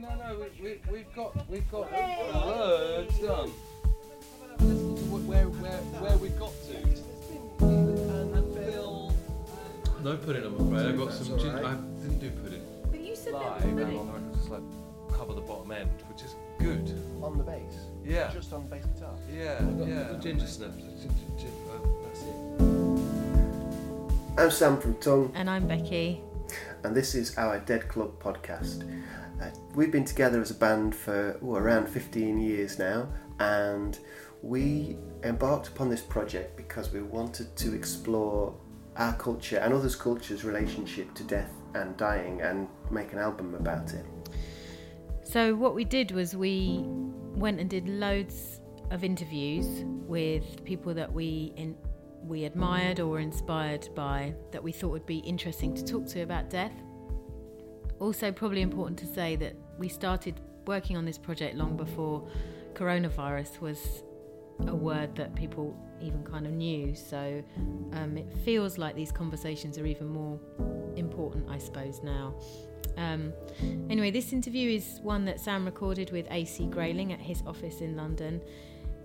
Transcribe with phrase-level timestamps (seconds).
[0.00, 3.50] no, no, we, we, we've got, we've got loads done.
[4.60, 6.76] Listen to wh- where, where, where we got to.
[7.64, 9.12] And Phil.
[10.02, 10.86] No pudding, I'm afraid.
[10.86, 11.50] I got some gin.
[11.50, 13.98] I didn't do pudding But you said live, that and pudding.
[13.98, 14.62] on the record, just like
[15.12, 16.94] cover the bottom end, which is good.
[17.22, 17.74] On the bass?
[18.04, 18.30] Yeah.
[18.32, 19.14] Just on the bass guitar?
[19.32, 20.18] Yeah, yeah.
[20.20, 20.76] Ginger snaps.
[20.76, 22.34] Ginger, ginger, uh, that's it.
[24.38, 26.20] I'm Sam from Tunng, And I'm Becky.
[26.84, 28.84] and this is our Dead Club podcast.
[29.40, 33.08] Uh, we've been together as a band for ooh, around 15 years now,
[33.38, 33.98] and
[34.42, 38.54] we embarked upon this project because we wanted to explore
[38.96, 43.92] our culture and others' cultures' relationship to death and dying and make an album about
[43.92, 44.06] it.
[45.22, 51.12] So what we did was we went and did loads of interviews with people that
[51.12, 51.76] we in,
[52.22, 56.48] we admired or inspired by that we thought would be interesting to talk to about
[56.48, 56.72] death.
[57.98, 62.28] Also, probably important to say that we started working on this project long before
[62.74, 64.02] coronavirus was
[64.66, 66.94] a word that people even kind of knew.
[66.94, 67.42] So
[67.92, 70.38] um, it feels like these conversations are even more
[70.96, 72.34] important, I suppose, now.
[72.96, 73.32] Um,
[73.90, 77.96] anyway, this interview is one that Sam recorded with AC Grayling at his office in
[77.96, 78.40] London.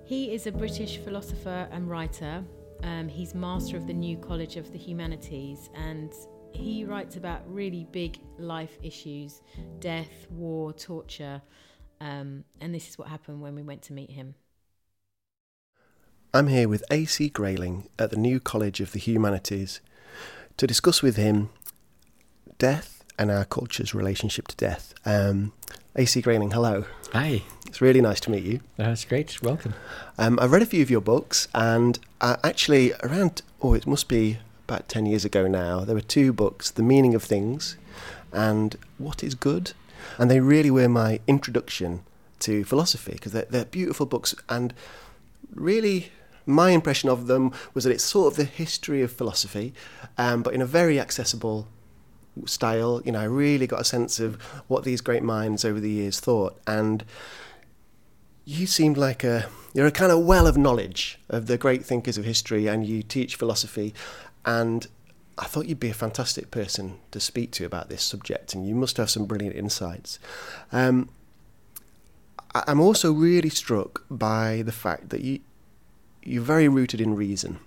[0.06, 2.44] He is a British philosopher and writer.
[2.84, 6.14] Um, he's master of the New College of the Humanities and
[6.54, 9.42] he writes about really big life issues
[9.80, 11.42] death, war, torture.
[12.00, 14.36] Um, and this is what happened when we went to meet him.
[16.34, 19.82] I'm here with AC Grayling at the New College of the Humanities
[20.58, 21.50] to discuss with him
[22.58, 24.94] death and our culture's relationship to death.
[25.06, 25.52] Um,
[25.96, 26.86] AC Grayling, hello.
[27.14, 28.62] Hi, It's really nice to meet you.
[28.78, 29.42] that's great.
[29.44, 29.74] Welcome.
[30.18, 34.08] Um, I've read a few of your books, and uh, actually, around, oh, it must
[34.08, 34.38] be
[34.72, 37.76] about 10 years ago now, there were two books The Meaning of Things
[38.32, 39.74] and What is Good?
[40.18, 42.04] And they really were my introduction
[42.40, 44.34] to philosophy because they're, they're beautiful books.
[44.48, 44.74] And
[45.54, 46.14] really,
[46.46, 49.74] my impression of them was that it's sort of the history of philosophy,
[50.18, 51.68] um, but in a very accessible
[52.46, 53.02] style.
[53.04, 56.22] You know, I really got a sense of what these great minds over the years
[56.22, 56.58] thought.
[56.66, 57.04] And
[58.46, 62.18] you seemed like a you're a kind of well of knowledge of the great thinkers
[62.18, 63.94] of history and you teach philosophy
[64.46, 64.88] and
[65.38, 68.76] I thought you'd be a fantastic person to speak to about this subject and you
[68.76, 70.20] must have some brilliant insights.
[70.72, 71.10] Um,
[72.54, 75.40] I'm also really struck by the fact that you
[76.24, 77.60] you're very rooted in reason,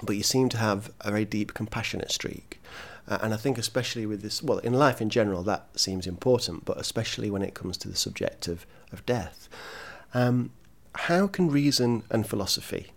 [0.00, 2.60] but you seem to have a very deep compassionate streak.
[3.08, 6.64] Uh, and I think, especially with this, well, in life in general, that seems important,
[6.64, 9.48] but especially when it comes to the subject of, of death.
[10.14, 10.50] Um,
[10.94, 12.92] how can reason and philosophy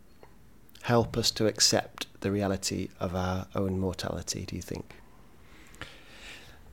[0.83, 4.95] help us to accept the reality of our own mortality, do you think?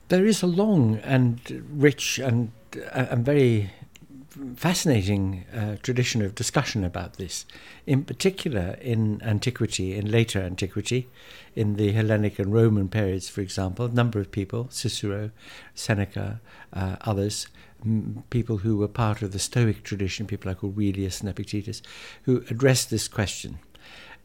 [0.09, 1.41] There is a long and
[1.71, 3.71] rich and uh, and very
[4.57, 7.47] fascinating uh, tradition of discussion about this.
[7.87, 11.09] In particular, in antiquity, in later antiquity,
[11.55, 15.31] in the Hellenic and Roman periods, for example, a number of people, Cicero,
[15.75, 16.41] Seneca,
[16.73, 17.49] uh, others,
[18.31, 21.83] people who were part of the Stoic tradition, people like Aurelius and Epictetus,
[22.23, 23.59] who addressed this question.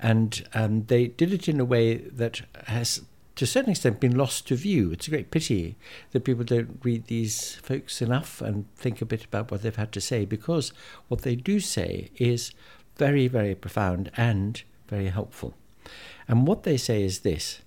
[0.01, 3.01] And um, they did it in a way that has
[3.35, 4.91] to a certain extent been lost to view.
[4.91, 5.75] It's a great pity
[6.11, 9.91] that people don't read these folks enough and think a bit about what they've had
[9.93, 10.73] to say because
[11.07, 12.51] what they do say is
[12.97, 15.55] very, very profound and very helpful.
[16.27, 17.61] And what they say is this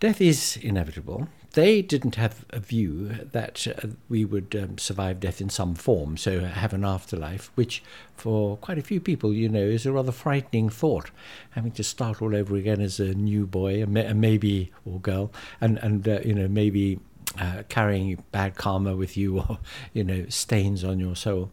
[0.00, 1.28] death is inevitable.
[1.52, 6.16] They didn't have a view that uh, we would um, survive death in some form,
[6.18, 7.82] so have an afterlife, which
[8.16, 11.10] for quite a few people, you know, is a rather frightening thought.
[11.52, 15.00] Having to start all over again as a new boy, a, ma- a maybe or
[15.00, 17.00] girl, and and uh, you know maybe
[17.40, 19.58] uh, carrying bad karma with you, or
[19.94, 21.50] you know stains on your soul.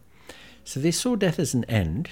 [0.62, 2.10] So they saw death as an end.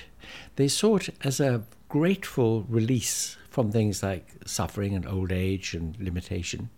[0.56, 5.97] They saw it as a grateful release from things like suffering and old age and
[6.01, 6.71] limitation.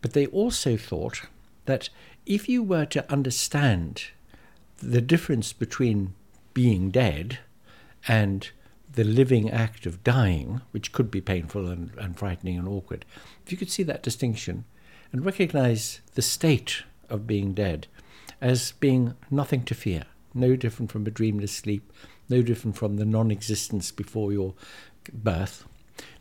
[0.00, 1.22] But they also thought
[1.66, 1.88] that
[2.26, 4.04] if you were to understand
[4.78, 6.14] the difference between
[6.54, 7.38] being dead
[8.06, 8.50] and
[8.92, 13.04] the living act of dying, which could be painful and, and frightening and awkward,
[13.44, 14.64] if you could see that distinction
[15.12, 17.86] and recognize the state of being dead
[18.40, 20.04] as being nothing to fear,
[20.34, 21.92] no different from a dreamless sleep,
[22.28, 24.54] no different from the non existence before your
[25.12, 25.64] birth,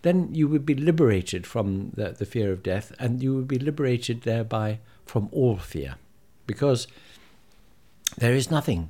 [0.01, 3.59] then you would be liberated from the, the fear of death and you would be
[3.59, 5.95] liberated thereby from all fear
[6.45, 6.88] because
[8.18, 8.89] there is nothing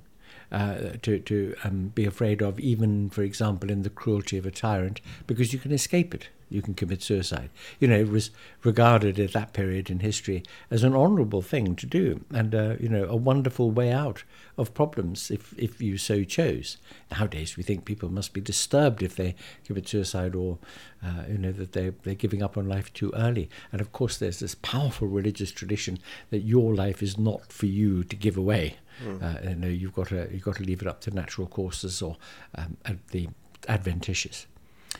[0.51, 4.51] uh, to, to um, be afraid of, even, for example, in the cruelty of a
[4.51, 6.29] tyrant, because you can escape it.
[6.49, 7.49] You can commit suicide.
[7.79, 8.31] You know, it was
[8.63, 12.89] regarded at that period in history as an honourable thing to do, and uh, you
[12.89, 14.23] know, a wonderful way out
[14.57, 16.77] of problems if if you so chose.
[17.11, 19.35] Nowadays, we think people must be disturbed if they
[19.65, 20.57] commit suicide, or
[21.03, 23.49] uh, you know, that they they're giving up on life too early.
[23.71, 28.03] And of course, there's this powerful religious tradition that your life is not for you
[28.05, 28.77] to give away.
[29.03, 29.21] Mm.
[29.21, 32.01] Uh, you know, you've got to you've got to leave it up to natural courses
[32.01, 32.17] or
[32.55, 32.77] um,
[33.11, 33.29] the
[33.67, 34.47] adventitious.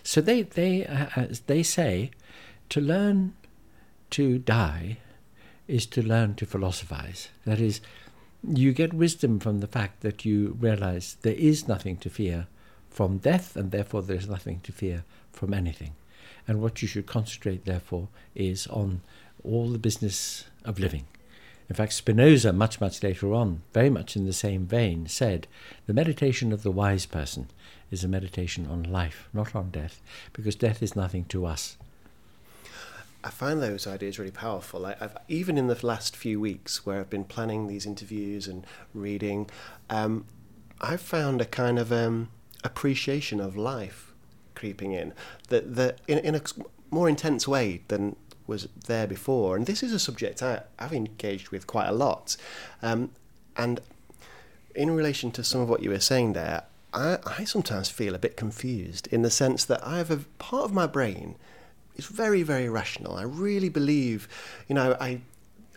[0.07, 2.11] So they they uh, uh, they say
[2.69, 3.33] to learn
[4.11, 4.99] to die
[5.67, 7.27] is to learn to philosophize.
[7.43, 7.81] That is,
[8.41, 12.47] you get wisdom from the fact that you realize there is nothing to fear
[12.89, 15.91] from death, and therefore there's nothing to fear from anything.
[16.47, 19.01] And what you should concentrate, therefore, is on
[19.43, 21.03] all the business of living.
[21.69, 25.47] In fact, Spinoza, much, much later on, very much in the same vein, said
[25.85, 27.49] the meditation of the wise person
[27.91, 30.01] is a meditation on life, not on death,
[30.33, 31.77] because death is nothing to us.
[33.23, 34.85] I find those ideas really powerful.
[34.85, 38.65] I, have even in the last few weeks, where I've been planning these interviews and
[38.93, 39.49] reading,
[39.89, 40.25] um,
[40.79, 42.29] I've found a kind of um,
[42.63, 44.13] appreciation of life
[44.55, 45.13] creeping in
[45.49, 46.41] that that in, in a
[46.89, 48.15] more intense way than
[48.47, 49.55] was there before.
[49.55, 52.37] And this is a subject I, have engaged with quite a lot.
[52.81, 53.11] Um,
[53.55, 53.81] and
[54.73, 56.63] in relation to some of what you were saying there,
[56.93, 60.63] I, I sometimes feel a bit confused in the sense that I have a part
[60.63, 61.35] of my brain
[61.95, 63.15] is very, very rational.
[63.15, 64.27] I really believe,
[64.67, 65.21] you know, I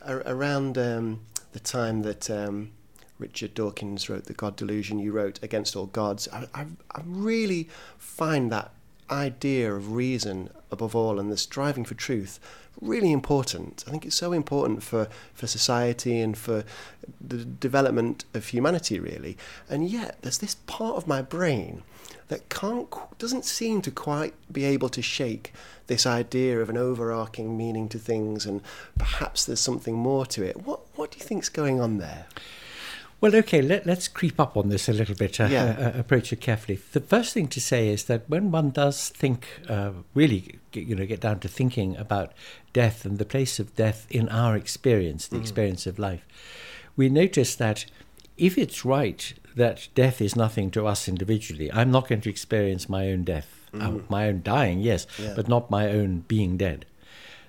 [0.06, 1.20] around um,
[1.52, 2.70] the time that um,
[3.18, 6.28] Richard Dawkins wrote The God Delusion, you wrote Against All Gods.
[6.32, 7.68] I, I, I really
[7.98, 8.72] find that
[9.10, 12.38] idea of reason above all and the striving for truth
[12.80, 13.84] really important.
[13.86, 16.64] I think it's so important for, for society and for
[17.20, 19.36] the development of humanity, really.
[19.68, 21.82] And yet, there's this part of my brain
[22.28, 25.52] that can't doesn't seem to quite be able to shake
[25.88, 28.62] this idea of an overarching meaning to things, and
[28.96, 30.64] perhaps there's something more to it.
[30.64, 32.26] What what do you think's going on there?
[33.20, 35.92] Well, okay, let, us creep up on this a little bit, uh, yeah.
[35.94, 36.80] uh, approach it carefully.
[36.92, 41.04] The first thing to say is that when one does think, uh, really, you know,
[41.04, 42.32] get down to thinking about
[42.72, 45.42] death and the place of death in our experience, the mm.
[45.42, 46.26] experience of life,
[46.96, 47.84] we notice that
[48.38, 52.88] if it's right that death is nothing to us individually, I'm not going to experience
[52.88, 53.82] my own death, mm.
[53.82, 55.34] uh, my own dying, yes, yeah.
[55.36, 56.86] but not my own being dead,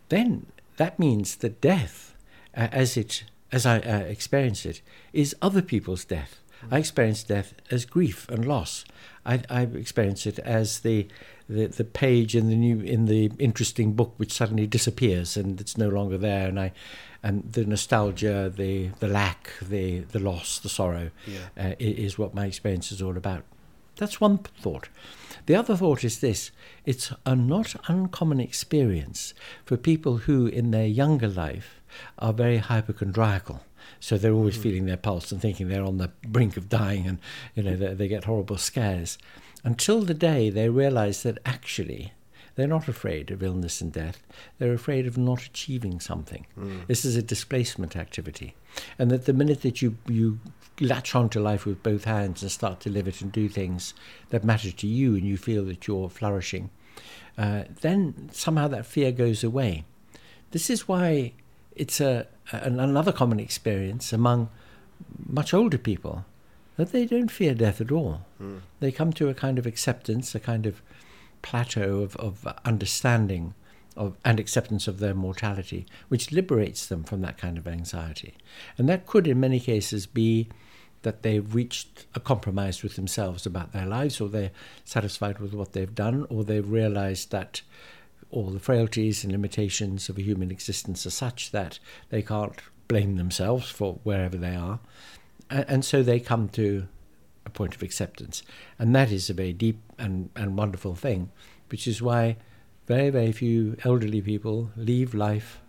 [0.10, 2.14] then that means that death,
[2.58, 4.82] uh, as it as I uh, experience it,
[5.14, 6.40] is other people's death.
[6.70, 8.86] I experience death as grief and loss.
[9.26, 11.08] I, I experience it as the,
[11.50, 15.78] the the page in the new in the interesting book which suddenly disappears and it's
[15.78, 16.72] no longer there, and I
[17.24, 21.72] and the nostalgia, the the lack, the the loss, the sorrow, yeah.
[21.72, 23.44] uh, is what my experience is all about.
[23.98, 24.90] That's one thought.
[25.46, 26.52] The other thought is this
[26.86, 29.34] it's a not uncommon experience
[29.66, 31.81] for people who, in their younger life,
[32.20, 33.62] are very hypochondriacal.
[34.00, 34.64] So they're always mm.
[34.64, 37.20] feeling their pulse and thinking they're on the brink of dying and,
[37.56, 39.18] you know, they, they get horrible scares.
[39.64, 42.14] Until the day they realize that actually
[42.56, 44.24] they're not afraid of illness and death.
[44.60, 46.46] They're afraid of not achieving something.
[46.58, 46.88] Mm.
[46.88, 48.56] This is a displacement activity.
[49.00, 50.40] And that the minute that you, you
[50.80, 53.94] latch onto life with both hands and start to live it and do things
[54.30, 56.70] that matter to you and you feel that you're flourishing,
[57.38, 59.86] uh, then somehow that fear goes away.
[60.52, 61.34] This is why
[61.76, 64.50] it's a, an, another common experience among
[65.28, 66.26] much older people
[66.78, 68.22] that they don't fear death at all.
[68.42, 68.62] Mm.
[68.80, 70.82] They come to a kind of acceptance, a kind of
[71.42, 73.54] plateau of, of understanding
[73.98, 78.36] of, and acceptance of their mortality, which liberates them from that kind of anxiety.
[78.78, 80.50] And that could, in many cases, be
[81.02, 84.52] that they've reached a compromise with themselves about their lives, or they're
[84.86, 87.62] satisfied with what they've done, or they've realized that
[88.32, 93.18] all the frailties and limitations of a human existence are such that they can't blame
[93.18, 94.80] themselves for wherever they are.
[95.50, 96.88] And, so they come to
[97.46, 98.42] a point of acceptance.
[98.80, 101.30] And that is a very deep and, and wonderful thing,
[101.70, 102.38] which is why
[102.88, 105.62] very, very few elderly people leave life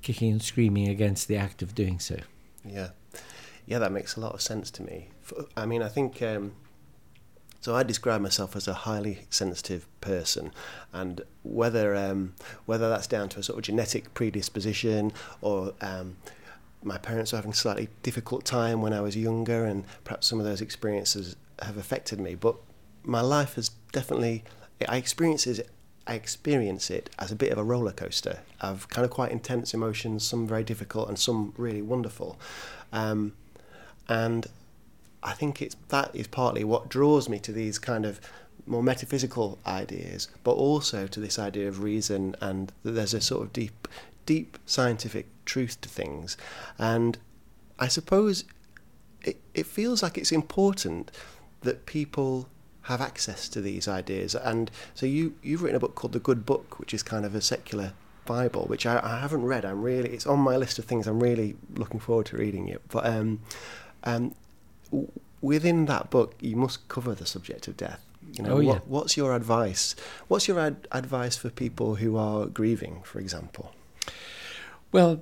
[0.00, 2.18] kicking and screaming against the act of doing so.
[2.64, 2.90] Yeah.
[3.66, 5.08] Yeah, that makes a lot of sense to me.
[5.56, 6.52] I mean, I think um,
[7.62, 7.74] so.
[7.74, 10.52] I describe myself as a highly sensitive person,
[10.92, 12.34] and whether um,
[12.66, 16.18] whether that's down to a sort of genetic predisposition or um,
[16.82, 20.38] my parents were having a slightly difficult time when I was younger, and perhaps some
[20.38, 22.34] of those experiences have affected me.
[22.34, 22.56] But
[23.04, 24.44] my life has definitely
[24.88, 25.68] I experience it.
[26.06, 29.72] I experience it as a bit of a roller coaster of kind of quite intense
[29.72, 32.38] emotions, some very difficult and some really wonderful.
[32.92, 33.34] Um,
[34.08, 34.48] and
[35.22, 38.20] I think it's that is partly what draws me to these kind of
[38.66, 43.42] more metaphysical ideas, but also to this idea of reason and that there's a sort
[43.42, 43.88] of deep,
[44.26, 46.36] deep scientific truth to things.
[46.78, 47.18] And
[47.78, 48.44] I suppose
[49.22, 51.10] it, it feels like it's important
[51.62, 52.48] that people
[52.82, 54.34] have access to these ideas.
[54.34, 57.34] And so you, you've written a book called The Good Book, which is kind of
[57.34, 57.92] a secular
[58.24, 59.64] Bible, which I, I haven't read.
[59.64, 62.82] I'm really, it's on my list of things I'm really looking forward to reading it.
[62.88, 63.40] But um,
[64.04, 64.34] um,
[65.40, 68.04] within that book, you must cover the subject of death.
[68.34, 68.68] You know, Oh, yeah.
[68.72, 69.94] what, what's your advice?
[70.28, 73.72] What's your ad- advice for people who are grieving, for example?
[74.92, 75.20] Well,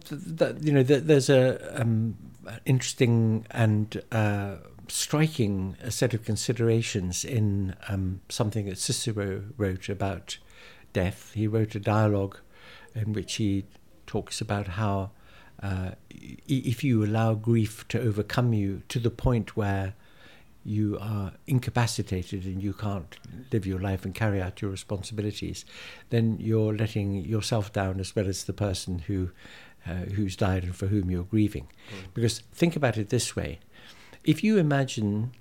[0.60, 2.16] you know, th- there's a um,
[2.66, 4.56] interesting and uh,
[4.88, 10.38] striking set of considerations in um, something that Cicero wrote about
[10.92, 11.32] death.
[11.34, 12.38] He wrote a dialogue
[12.94, 13.64] in which he
[14.06, 15.12] talks about how
[15.62, 19.94] uh, if you allow grief to overcome you to the point where
[20.64, 23.16] you are incapacitated and you can't
[23.52, 25.64] live your life and carry out your responsibilities,
[26.10, 29.30] then you're letting yourself down as well as the person who
[29.86, 31.66] uh, who's died and for whom you're grieving.
[32.12, 33.60] Because think about it this way:
[34.24, 35.32] if you imagine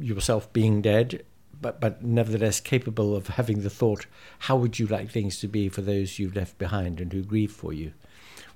[0.00, 1.24] yourself being dead,
[1.60, 4.06] but but nevertheless capable of having the thought,
[4.40, 7.52] how would you like things to be for those you've left behind and who grieve
[7.52, 7.92] for you?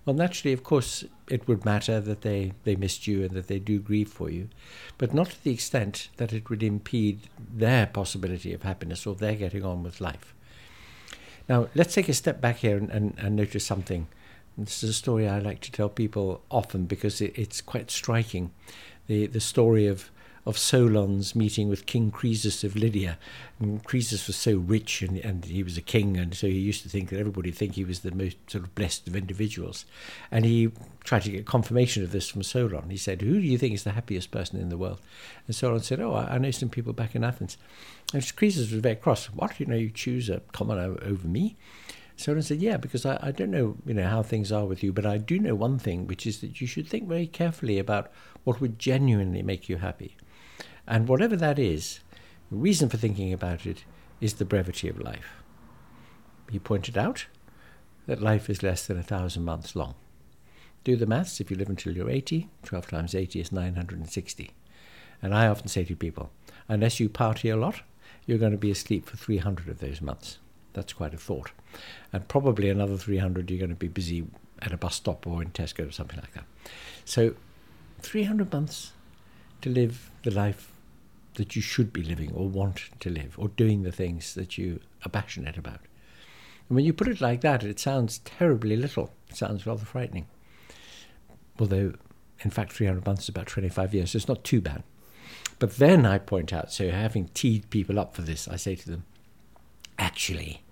[0.08, 3.58] Well, naturally, of course, it would matter that they, they missed you and that they
[3.58, 4.48] do grieve for you,
[4.96, 9.34] but not to the extent that it would impede their possibility of happiness or their
[9.34, 10.32] getting on with life.
[11.46, 14.06] Now, let's take a step back here and, and, and notice something.
[14.56, 18.50] This is a story I like to tell people often because it, it's quite striking.
[19.08, 20.10] The, the story of,
[20.46, 23.18] of Solon's meeting with King Croesus of Lydia.
[23.60, 26.82] And Croesus was so rich and, and he was a king, and so he used
[26.82, 29.84] to think that everybody would think he was the most sort of blessed of individuals.
[30.30, 30.70] And he
[31.04, 32.90] tried to get confirmation of this from Solon.
[32.90, 35.00] He said, Who do you think is the happiest person in the world?
[35.46, 37.56] And Solon said, Oh, I, I know some people back in Athens.
[38.14, 39.26] And Croesus was very cross.
[39.26, 39.58] What?
[39.60, 41.56] You know, you choose a commoner over me?
[42.16, 44.92] Solon said, Yeah, because I, I don't know, you know, how things are with you,
[44.92, 48.10] but I do know one thing, which is that you should think very carefully about
[48.44, 50.16] what would genuinely make you happy.
[50.88, 52.00] And whatever that is,
[52.50, 53.84] the reason for thinking about it
[54.22, 55.42] is the brevity of life.
[56.50, 57.26] He pointed out
[58.06, 59.94] that life is less than a thousand months long.
[60.84, 61.40] Do the maths.
[61.40, 64.50] If you live until you're 80, 12 times 80 is 960.
[65.20, 66.30] And I often say to people,
[66.68, 67.82] unless you party a lot,
[68.24, 70.38] you're going to be asleep for 300 of those months.
[70.72, 71.50] That's quite a thought.
[72.14, 74.26] And probably another 300 you're going to be busy
[74.62, 76.44] at a bus stop or in Tesco or something like that.
[77.04, 77.34] So
[78.00, 78.92] 300 months
[79.60, 80.72] to live the life
[81.38, 84.80] that you should be living or want to live or doing the things that you
[85.04, 85.80] are passionate about.
[86.68, 89.10] And when you put it like that, it sounds terribly little.
[89.30, 90.26] It sounds rather frightening.
[91.58, 91.94] Although,
[92.40, 94.82] in fact, 300 months is about 25 years, so it's not too bad.
[95.58, 98.90] But then I point out, so having teed people up for this, I say to
[98.90, 99.04] them,
[99.98, 100.62] actually,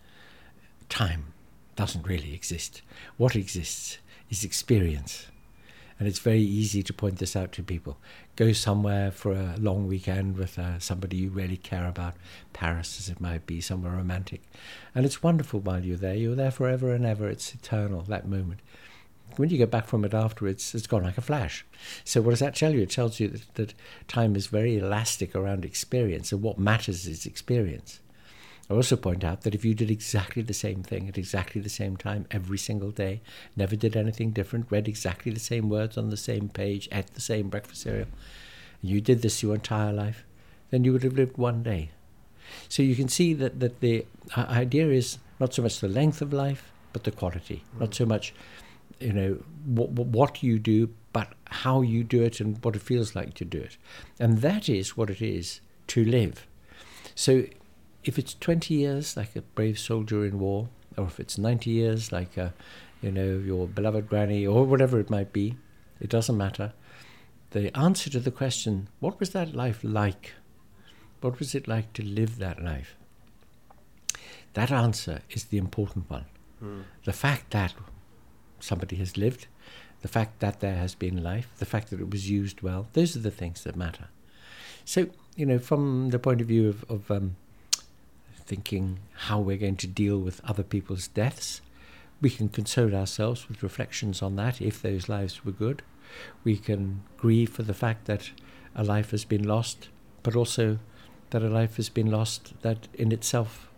[0.88, 1.32] time
[1.74, 2.82] doesn't really exist.
[3.16, 3.98] What exists
[4.30, 5.26] is experience.
[5.98, 7.98] And it's very easy to point this out to people.
[8.36, 12.14] Go somewhere for a long weekend with uh, somebody you really care about,
[12.52, 14.42] Paris as it might be, somewhere romantic.
[14.94, 16.14] And it's wonderful while you're there.
[16.14, 17.28] You're there forever and ever.
[17.28, 18.60] It's eternal, that moment.
[19.36, 21.64] When you get back from it afterwards, it's gone like a flash.
[22.04, 22.82] So, what does that tell you?
[22.82, 23.74] It tells you that, that
[24.06, 28.00] time is very elastic around experience, and what matters is experience.
[28.68, 31.68] I also point out that if you did exactly the same thing at exactly the
[31.68, 33.20] same time every single day,
[33.54, 37.20] never did anything different, read exactly the same words on the same page, ate the
[37.20, 38.08] same breakfast cereal,
[38.82, 40.24] and you did this your entire life,
[40.70, 41.90] then you would have lived one day.
[42.68, 44.04] So you can see that, that the
[44.36, 47.62] uh, idea is not so much the length of life, but the quality.
[47.78, 48.34] Not so much,
[48.98, 53.14] you know, what, what you do, but how you do it and what it feels
[53.14, 53.76] like to do it.
[54.18, 56.46] And that is what it is to live.
[57.14, 57.44] So
[58.06, 62.12] if it's 20 years, like a brave soldier in war, or if it's 90 years,
[62.12, 62.54] like, a,
[63.02, 65.56] you know, your beloved granny, or whatever it might be,
[66.00, 66.72] it doesn't matter.
[67.50, 70.34] The answer to the question, what was that life like?
[71.20, 72.96] What was it like to live that life?
[74.54, 76.26] That answer is the important one.
[77.04, 77.74] The fact that
[78.60, 79.48] somebody has lived,
[80.02, 83.16] the fact that there has been life, the fact that it was used well, those
[83.16, 84.08] are the things that matter.
[84.84, 87.36] So, you know, from the point of view of, of um,
[88.46, 91.60] thinking how we're going to deal with other people's deaths,
[92.20, 95.82] we can console ourselves with reflections on that if those lives were good.
[96.44, 98.30] We can grieve for the fact that
[98.74, 99.88] a life has been lost,
[100.22, 100.78] but also
[101.30, 103.68] that a life has been lost that in itself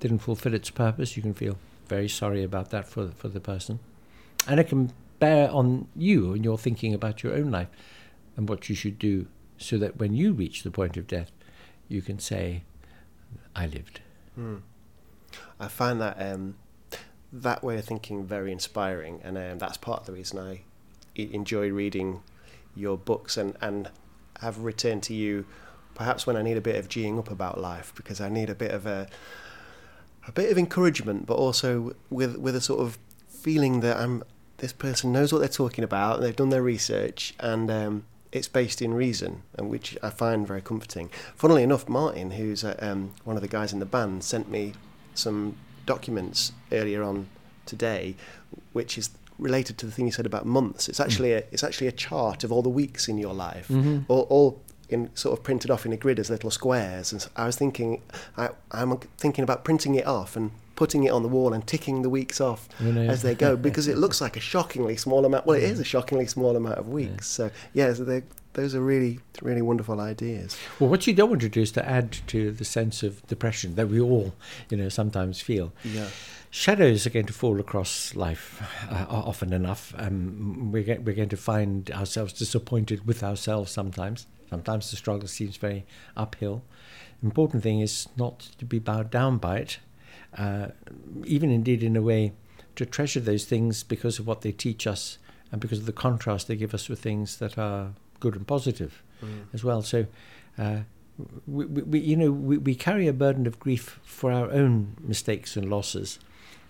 [0.00, 1.16] didn't fulfill its purpose.
[1.16, 3.78] You can feel very sorry about that for, for the person.
[4.48, 7.68] And it can bear on you and your thinking about your own life
[8.36, 9.26] and what you should do
[9.58, 11.30] so that when you reach the point of death,
[11.88, 12.62] you can say,
[13.54, 14.00] I lived.
[14.38, 14.62] Mm.
[15.58, 16.56] I find that um,
[17.32, 20.62] that way of thinking very inspiring, and um, that's part of the reason I
[21.14, 22.22] enjoy reading
[22.74, 23.90] your books and, and
[24.40, 25.44] have returned to you
[25.94, 28.54] perhaps when I need a bit of geeing up about life because I need a
[28.54, 29.08] bit of a
[30.26, 34.22] a bit of encouragement, but also with with a sort of feeling that I'm
[34.58, 38.48] this person knows what they're talking about and they've done their research and um, it's
[38.48, 41.10] based in reason, and which I find very comforting.
[41.34, 44.74] Funnily enough, Martin, who's uh, um, one of the guys in the band, sent me
[45.14, 45.56] some
[45.86, 47.26] documents earlier on
[47.66, 48.14] today,
[48.72, 50.88] which is related to the thing you said about months.
[50.88, 54.04] It's actually a, it's actually a chart of all the weeks in your life, Mhm.
[54.08, 57.12] all, all in sort of printed off in a grid as little squares.
[57.12, 58.02] And so I was thinking,
[58.36, 62.00] I, I'm thinking about printing it off and putting it on the wall and ticking
[62.00, 65.26] the weeks off You know, as they go because it looks like a shockingly small
[65.26, 65.44] amount.
[65.44, 67.26] Well, it is a shockingly small amount of weeks.
[67.26, 68.22] So yeah, so
[68.54, 70.56] those are really really wonderful ideas.
[70.78, 73.74] Well, what you don't want to do is to add to the sense of depression
[73.74, 74.32] that we all,
[74.70, 75.70] you know, sometimes feel.
[75.84, 76.08] Yeah.
[76.48, 79.94] Shadows are going to fall across life uh, often enough.
[79.98, 84.26] Um, we're, get, we're going to find ourselves disappointed with ourselves sometimes.
[84.48, 85.84] Sometimes the struggle seems very
[86.16, 86.62] uphill.
[87.22, 89.78] Important thing is not to be bowed down by it,
[90.38, 90.68] uh,
[91.24, 92.32] even indeed in a way
[92.76, 95.18] to treasure those things because of what they teach us
[95.52, 99.02] and because of the contrast they give us with things that are good and positive
[99.52, 99.82] as well.
[99.82, 100.06] So,
[100.58, 100.78] uh,
[101.46, 104.96] we, we, we- you know, we, we carry a burden of grief for our own
[105.00, 106.18] mistakes and losses,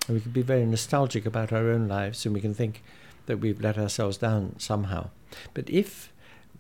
[0.09, 2.83] and we can be very nostalgic about our own lives, and we can think
[3.27, 5.11] that we've let ourselves down somehow.
[5.55, 6.13] But if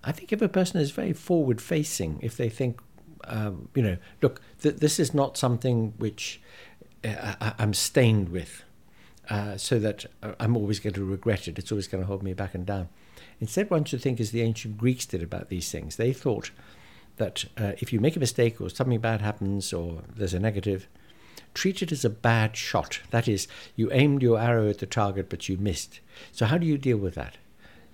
[0.04, 2.78] I think if a person is very forward-facing, if they think,
[3.24, 6.40] um, you know, look, th- this is not something which
[7.04, 8.62] I, I'm stained with,
[9.28, 11.58] uh, so that uh, I'm always going to regret it.
[11.58, 12.88] It's always going to hold me back and down.
[13.40, 15.96] Instead, one should think as the ancient Greeks did about these things.
[15.96, 16.50] They thought
[17.16, 20.88] that uh, if you make a mistake or something bad happens or there's a negative,
[21.54, 23.00] treat it as a bad shot.
[23.10, 26.00] That is, you aimed your arrow at the target but you missed.
[26.32, 27.36] So, how do you deal with that?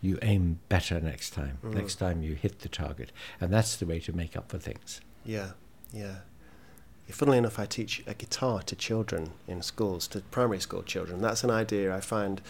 [0.01, 1.59] You aim better next time.
[1.63, 3.13] Next time you hit the target.
[3.41, 5.01] And that's the way to make up for things.
[5.25, 5.53] Yeah,
[5.93, 6.17] yeah.
[7.09, 11.23] Funnily enough, I teach a guitar to children in schools, to primary school children.
[11.23, 12.43] That's an idea I find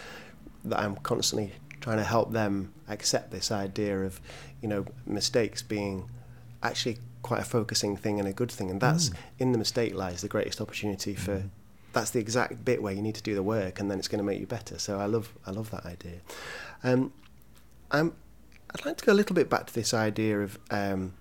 [0.65, 4.19] that I'm constantly trying to help them accept this idea of,
[4.61, 6.09] you know, mistakes being
[6.63, 8.69] actually quite a focusing thing and a good thing.
[8.71, 11.43] And that's in the mistake lies the greatest opportunity for.
[11.93, 14.19] That's the exact bit where you need to do the work, and then it's going
[14.19, 14.77] to make you better.
[14.79, 16.19] So I love, I love that idea.
[16.83, 17.13] Um,
[17.89, 18.13] I'm,
[18.73, 21.13] I'd like to go a little bit back to this idea of um,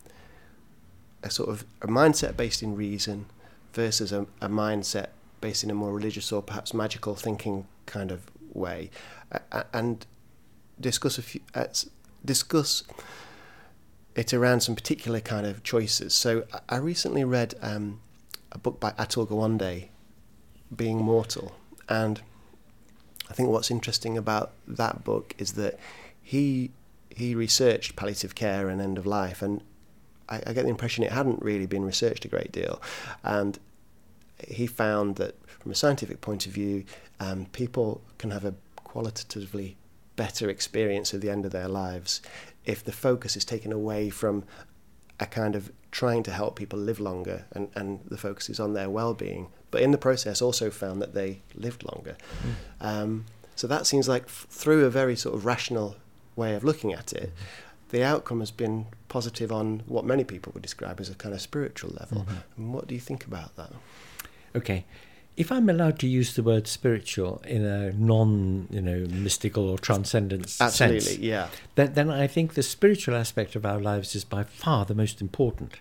[1.23, 3.27] a sort of a mindset based in reason
[3.73, 5.09] versus a, a mindset
[5.41, 8.91] based in a more religious or perhaps magical thinking kind of way,
[9.33, 10.07] a- and
[10.81, 11.67] discuss a few uh,
[12.25, 12.83] discuss
[14.15, 16.15] it around some particular kind of choices.
[16.15, 18.01] So I- I recently read um,
[18.53, 19.89] a book by Atul Gawande,
[20.75, 21.55] Being Mortal,
[21.89, 22.21] and
[23.31, 25.79] I think what's interesting about that book is that
[26.23, 26.71] he
[27.11, 29.63] he researched palliative care and end of life, and
[30.29, 32.81] I, I get the impression it hadn't really been researched a great deal,
[33.23, 33.59] and
[34.47, 36.85] he found that from a scientific point of view,
[37.21, 39.77] um, people can have a qualitatively
[40.17, 42.23] better experience at the end of their lives
[42.65, 44.45] if the focus is taken away from
[45.21, 48.75] a kind of trying to help people live longer and, and the focus is on
[48.75, 49.49] their well-being.
[49.71, 52.17] But in the process also found that they lived longer.
[52.81, 55.97] Um, so that seems like f- through a very sort of rational
[56.35, 57.33] way of looking at it
[57.90, 61.40] the outcome has been positive on what many people would describe as a kind of
[61.40, 62.37] spiritual level mm-hmm.
[62.57, 63.72] and what do you think about that
[64.57, 64.87] Okay.
[65.37, 69.77] If I'm allowed to use the word spiritual in a non, you know, mystical or
[69.77, 74.25] transcendent sense, absolutely yeah then, then I think the spiritual aspect of our lives is
[74.25, 75.75] by far the most important.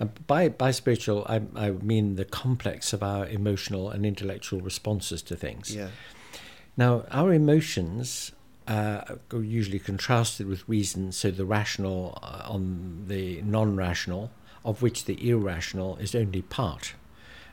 [0.00, 5.22] And by, by spiritual, I, I mean the complex of our emotional and intellectual responses
[5.22, 5.74] to things.
[5.74, 5.90] yeah
[6.76, 8.32] Now, our emotions
[8.66, 14.30] uh, are usually contrasted with reason, so the rational uh, on the non rational,
[14.64, 16.94] of which the irrational is only part.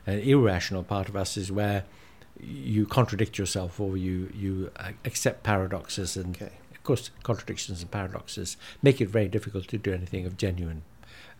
[0.06, 1.84] An irrational part of us is where
[2.40, 6.50] you contradict yourself or you, you uh, accept paradoxes and okay
[6.84, 10.82] of course, contradictions and paradoxes make it very difficult to do anything of genuine,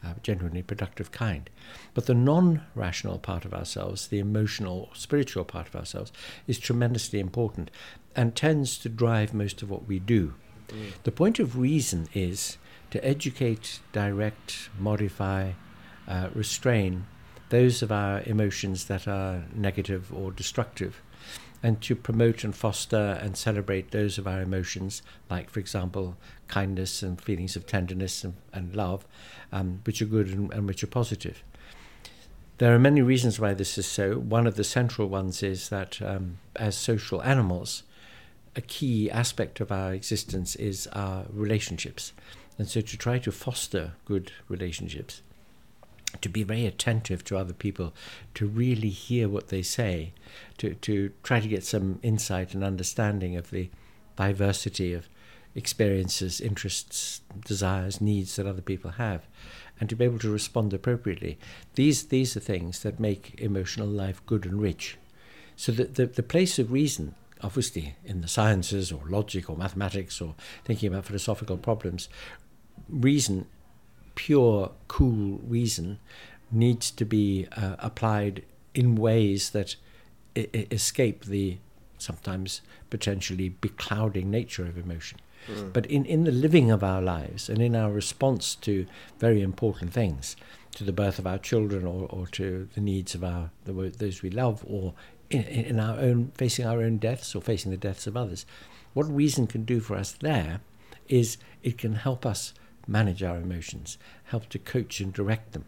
[0.02, 1.50] uh, genuinely productive kind.
[1.92, 6.12] But the non-rational part of ourselves, the emotional, spiritual part of ourselves,
[6.46, 7.70] is tremendously important
[8.16, 10.34] and tends to drive most of what we do.
[11.04, 12.58] The point of reason is
[12.90, 15.52] to educate, direct, modify,
[16.08, 17.06] uh, restrain
[17.50, 21.02] those of our emotions that are negative or destructive,
[21.62, 26.16] and to promote and foster and celebrate those of our emotions, like, for example,
[26.48, 29.06] kindness and feelings of tenderness and, and love,
[29.52, 31.42] um, which are good and, and which are positive.
[32.58, 34.18] There are many reasons why this is so.
[34.18, 37.82] One of the central ones is that um, as social animals,
[38.56, 42.12] a key aspect of our existence is our relationships.
[42.58, 45.22] And so to try to foster good relationships,
[46.20, 47.92] to be very attentive to other people,
[48.34, 50.12] to really hear what they say,
[50.58, 53.70] to, to try to get some insight and understanding of the
[54.16, 55.08] diversity of
[55.56, 59.26] experiences, interests, desires, needs that other people have,
[59.80, 61.38] and to be able to respond appropriately.
[61.74, 64.96] These, these are things that make emotional life good and rich.
[65.56, 67.14] So the, the, the place of reason,
[67.44, 72.08] obviously in the sciences or logic or mathematics or thinking about philosophical problems,
[72.88, 73.46] reason,
[74.14, 75.98] pure, cool reason,
[76.50, 78.42] needs to be uh, applied
[78.74, 79.76] in ways that
[80.36, 81.58] I- I escape the
[81.98, 85.18] sometimes potentially beclouding nature of emotion.
[85.46, 85.72] Mm.
[85.72, 88.86] But in, in the living of our lives and in our response to
[89.18, 90.36] very important things,
[90.74, 94.22] to the birth of our children or, or to the needs of our the, those
[94.22, 94.94] we love, or
[95.30, 98.46] in, in our own facing our own deaths or facing the deaths of others,
[98.92, 100.60] what reason can do for us there
[101.08, 102.54] is it can help us
[102.86, 105.64] manage our emotions, help to coach and direct them.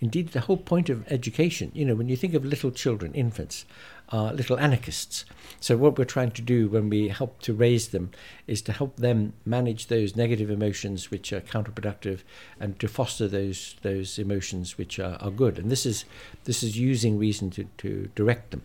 [0.00, 3.64] Indeed, the whole point of education, you know, when you think of little children, infants,
[4.10, 5.24] are little anarchists.
[5.60, 8.10] So, what we're trying to do when we help to raise them
[8.46, 12.20] is to help them manage those negative emotions which are counterproductive
[12.60, 15.58] and to foster those, those emotions which are, are good.
[15.58, 16.04] And this is,
[16.44, 18.62] this is using reason to, to direct them.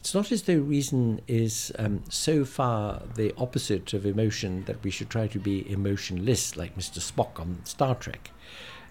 [0.00, 4.90] It's not as though reason is um, so far the opposite of emotion that we
[4.90, 7.00] should try to be emotionless, like Mr.
[7.00, 8.30] Spock on Star Trek.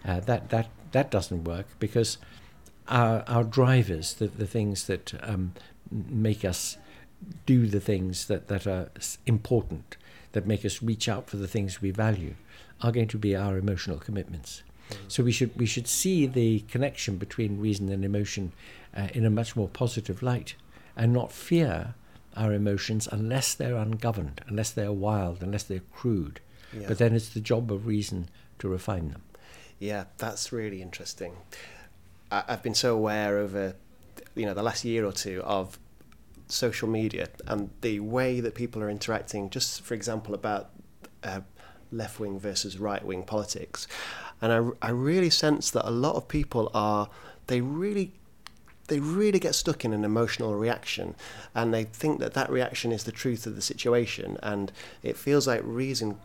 [0.05, 2.17] Uh, that that that doesn't work because
[2.87, 5.53] our our drivers, the the things that um,
[5.91, 6.77] make us
[7.45, 8.89] do the things that that are
[9.25, 9.97] important,
[10.33, 12.35] that make us reach out for the things we value,
[12.81, 14.63] are going to be our emotional commitments.
[15.07, 18.53] So we should we should see the connection between reason and emotion
[18.95, 20.55] uh, in a much more positive light,
[20.97, 21.93] and not fear
[22.35, 26.41] our emotions unless they're ungoverned, unless they're wild, unless they're crude.
[26.73, 26.87] Yeah.
[26.87, 28.29] But then it's the job of reason
[28.59, 29.21] to refine them.
[29.79, 31.37] Yeah, that's really interesting.
[32.31, 33.75] I, I've been so aware over,
[34.35, 35.79] you know, the last year or two of
[36.47, 39.49] social media and the way that people are interacting.
[39.49, 40.71] Just for example, about
[41.23, 41.41] uh,
[41.91, 43.87] left wing versus right wing politics,
[44.41, 47.09] and I, I really sense that a lot of people are
[47.47, 48.13] they really
[48.87, 51.15] they really get stuck in an emotional reaction
[51.53, 54.71] and they think that that reaction is the truth of the situation and
[55.03, 56.17] it feels like reason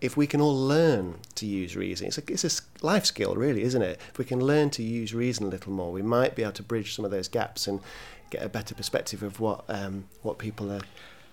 [0.00, 3.62] if we can all learn to use reason it's a, it's a life skill really
[3.62, 4.00] isn't it?
[4.10, 6.62] If we can learn to use reason a little more we might be able to
[6.62, 7.80] bridge some of those gaps and
[8.30, 10.82] get a better perspective of what um, what people are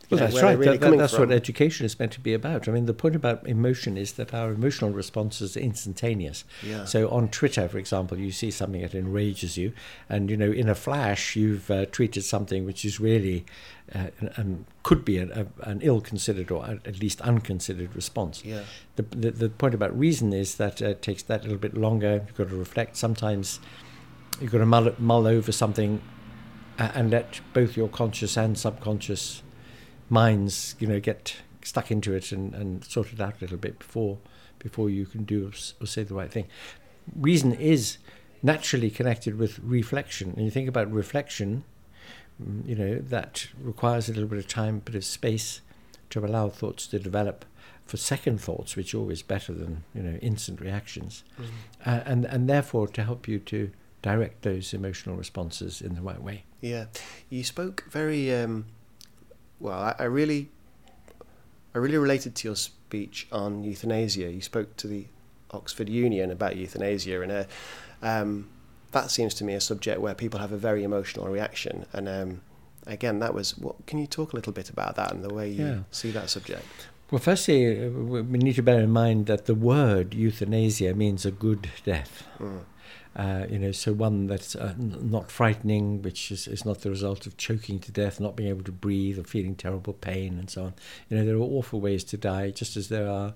[0.09, 0.57] Well, that's right.
[0.57, 1.27] really That- that's from.
[1.29, 2.67] what education is meant to be about.
[2.69, 6.45] I mean, the point about emotion is that our emotional responses are instantaneous.
[6.65, 6.85] Yeah.
[6.85, 9.73] So on Twitter, for example, you see something that enrages you,
[10.07, 13.45] and you know, in a flash, you've uh, tweeted something which is really
[13.93, 18.43] uh, and, and could be an, a, an ill-considered or at least unconsidered response.
[18.45, 18.63] yeah
[18.97, 22.23] The, the, the point about reason is that uh, it takes that little bit longer.
[22.27, 22.95] You've got to reflect.
[22.97, 23.59] Sometimes
[24.41, 26.01] you've got to mull, mull over something
[26.77, 29.41] and let both your conscious and subconscious
[30.09, 33.79] minds, you know, get stuck into it and, and sort it out a little bit
[33.79, 34.17] before
[34.59, 36.47] before you can do or say the right thing.
[37.15, 37.97] Reason is
[38.41, 40.33] naturally connected with reflection.
[40.35, 41.63] And you think about reflection,
[42.41, 45.61] mm, you know, that requires a little bit of time, a bit of space
[46.09, 47.45] to allow thoughts to develop.
[47.85, 51.23] For second thoughts, which are always better than you know instant reactions,
[51.85, 56.21] uh, and and therefore to help you to direct those emotional responses in the right
[56.21, 56.43] way.
[56.59, 56.87] Yeah,
[57.29, 58.65] you spoke very um,
[59.59, 59.79] well.
[59.79, 60.49] I, I really,
[61.75, 64.31] I really related to your speech on euthanasia.
[64.31, 65.05] You spoke to the
[65.51, 67.43] Oxford Union about euthanasia, and uh,
[68.01, 68.49] um,
[68.91, 71.85] that seems to me a subject where people have a very emotional reaction.
[71.93, 72.41] And um,
[72.85, 73.85] again, that was what.
[73.85, 75.79] Can you talk a little bit about that and the way you Yeah.
[75.91, 76.65] see that subject?
[77.11, 81.25] Well, firstly, uh, we we need to bear in mind that the word euthanasia means
[81.25, 82.23] a good death.
[82.39, 82.63] Mm.
[83.17, 87.25] Uh, you know, so one that's uh, not frightening, which is, is not the result
[87.25, 90.65] of choking to death, not being able to breathe, or feeling terrible pain, and so
[90.65, 90.73] on.
[91.09, 93.33] You know, there are awful ways to die, just as there are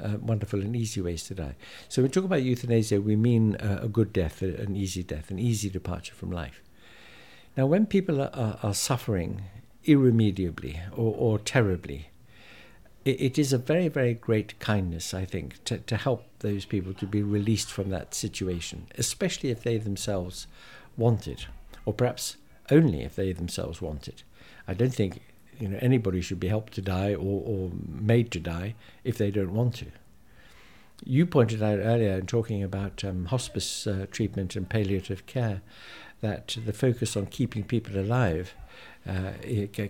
[0.00, 1.56] uh, wonderful and easy ways to die.
[1.88, 5.32] So when we talk about euthanasia, we mean uh, a good death, an easy death,
[5.32, 6.62] an easy departure from life.
[7.56, 9.42] Now, when people are, are, are suffering
[9.84, 12.10] irremediably or, or terribly,
[13.04, 16.94] it, it is a very, very great kindness, I think, to, to help those people
[16.94, 20.46] to be released from that situation, especially if they themselves
[20.96, 21.46] want it,
[21.84, 22.36] or perhaps
[22.70, 24.22] only if they themselves want it.
[24.66, 25.20] I don't think
[25.58, 29.30] you know anybody should be helped to die or, or made to die if they
[29.30, 29.86] don't want to.
[31.04, 35.60] You pointed out earlier in talking about um, hospice uh, treatment and palliative care
[36.20, 38.54] that the focus on keeping people alive
[39.06, 39.32] uh,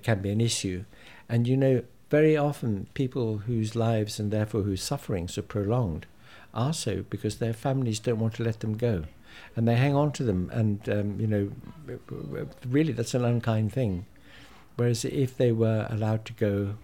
[0.03, 0.85] can be an issue.
[1.29, 1.85] And you know,
[2.19, 6.07] very often people whose lives and therefore whose sufferings are prolonged
[6.53, 8.97] are so because their families don't want to let them go.
[9.57, 11.45] And they hang on to them, and um, you know,
[12.77, 14.07] really that's an unkind thing.
[14.77, 16.77] Whereas if they were allowed to go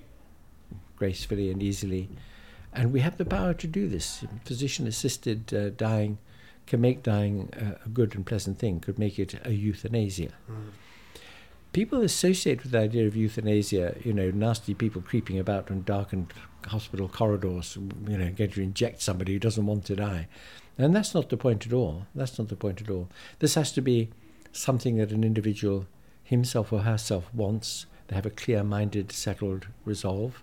[0.96, 2.08] gracefully and easily,
[2.72, 6.18] and we have the power to do this, physician assisted uh, dying
[6.66, 7.50] can make dying
[7.86, 10.32] a good and pleasant thing, could make it a euthanasia.
[10.50, 10.70] Mm.
[11.72, 16.33] People associate with the idea of euthanasia, you know, nasty people creeping about on darkened
[16.66, 17.78] hospital corridors,
[18.09, 20.26] you know, going to inject somebody who doesn't want to die.
[20.76, 22.06] And that's not the point at all.
[22.14, 23.09] That's not the point at all.
[23.38, 24.11] This has to be
[24.50, 25.87] something that an individual
[26.24, 27.87] himself or herself wants.
[28.09, 30.42] They have a clear minded, settled resolve.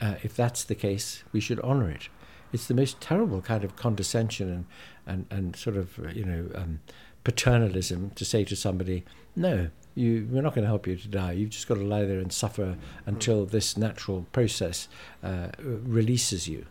[0.00, 2.08] Uh, if that's the case, we should honour it.
[2.52, 4.66] It's the most terrible kind of condescension and,
[5.06, 6.80] and, and sort of, you know, um,
[7.24, 11.32] paternalism to say to somebody, no, you, we're not going to help you to die.
[11.32, 12.76] You've just got to lie there and suffer
[13.06, 14.88] until this natural process
[15.22, 16.66] uh, releases you.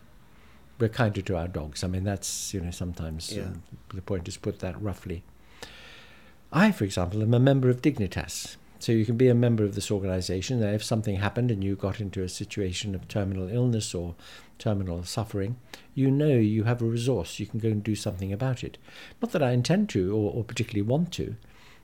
[0.78, 1.84] We're kinder to our dogs.
[1.84, 3.44] I mean, that's, you know, sometimes yeah.
[3.44, 3.62] um,
[3.94, 5.22] the point is put that roughly.
[6.52, 8.56] I, for example, am a member of Dignitas.
[8.82, 10.60] So you can be a member of this organization.
[10.60, 14.16] If something happened and you got into a situation of terminal illness or
[14.58, 15.56] terminal suffering,
[15.94, 17.38] you know you have a resource.
[17.38, 18.78] You can go and do something about it.
[19.20, 21.36] Not that I intend to or, or particularly want to,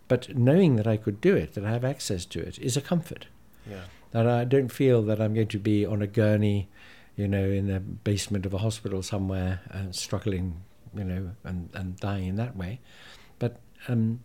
[0.09, 2.81] but knowing that I could do it, that I have access to it, is a
[2.81, 3.27] comfort.
[3.69, 3.83] Yeah.
[4.13, 6.69] That I don't feel that I'm going to be on a gurney,
[7.15, 10.63] you know, in the basement of a hospital somewhere, uh, struggling,
[10.95, 12.81] you know, and, and dying in that way.
[13.39, 14.21] But um,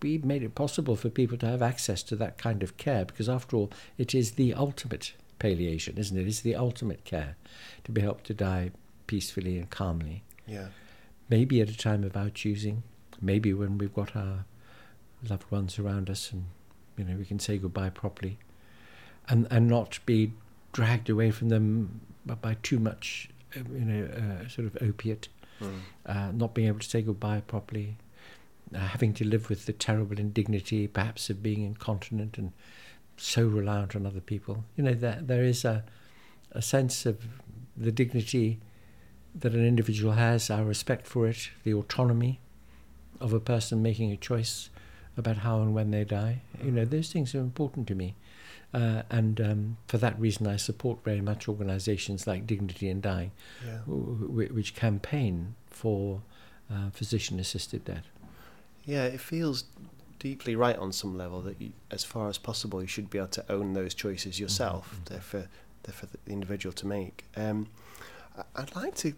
[0.00, 3.28] we made it possible for people to have access to that kind of care because,
[3.28, 6.26] after all, it is the ultimate palliation, isn't it?
[6.26, 7.36] It's the ultimate care
[7.84, 8.70] to be helped to die
[9.06, 10.22] peacefully and calmly.
[10.46, 10.68] Yeah.
[11.28, 12.82] Maybe at a time of our choosing,
[13.20, 14.44] maybe when we've got our
[15.28, 16.44] loved ones around us and
[16.96, 18.38] you know we can say goodbye properly,
[19.28, 20.32] and and not be
[20.72, 25.28] dragged away from them by too much, uh, you know, uh, sort of opiate.
[25.60, 25.80] Mm.
[26.06, 27.96] Uh, not being able to say goodbye properly,
[28.74, 32.52] uh, having to live with the terrible indignity, perhaps, of being incontinent and
[33.16, 34.64] so reliant on other people.
[34.76, 35.84] You know, there, there is a,
[36.52, 37.24] a sense of
[37.76, 38.58] the dignity
[39.34, 42.40] that an individual has, our respect for it, the autonomy
[43.20, 44.68] of a person making a choice
[45.16, 46.42] about how and when they die.
[46.62, 48.14] You know, those things are important to me.
[48.74, 53.32] Uh, and um, for that reason, I support very much organisations like Dignity in Dying,
[53.66, 53.80] yeah.
[53.86, 56.22] w- which campaign for
[56.72, 58.06] uh, physician assisted death.
[58.84, 59.64] Yeah, it feels
[60.18, 63.28] deeply right on some level that you, as far as possible you should be able
[63.28, 64.94] to own those choices yourself.
[64.94, 65.04] Mm-hmm.
[65.06, 65.48] They're for
[65.82, 67.24] they're for the individual to make.
[67.36, 67.68] Um,
[68.56, 69.14] I'd like to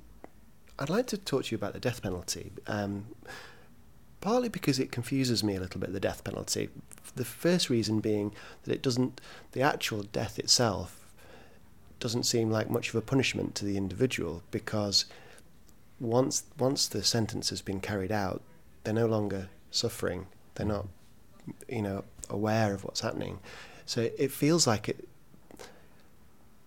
[0.79, 2.53] I'd like to talk to you about the death penalty.
[2.67, 3.07] Um,
[4.25, 6.71] partly because it confuses me a little bit the death penalty.
[7.15, 8.33] The first reason being
[8.63, 9.21] that it doesn't
[9.53, 11.13] the actual death itself
[12.01, 15.05] doesn't seem like much of a punishment to the individual because
[16.01, 18.41] once once the sentence has been carried out,
[18.83, 20.27] they're no longer suffering.
[20.55, 20.87] They're not,
[21.69, 23.41] you know, aware of what's happening.
[23.85, 25.07] So it feels like it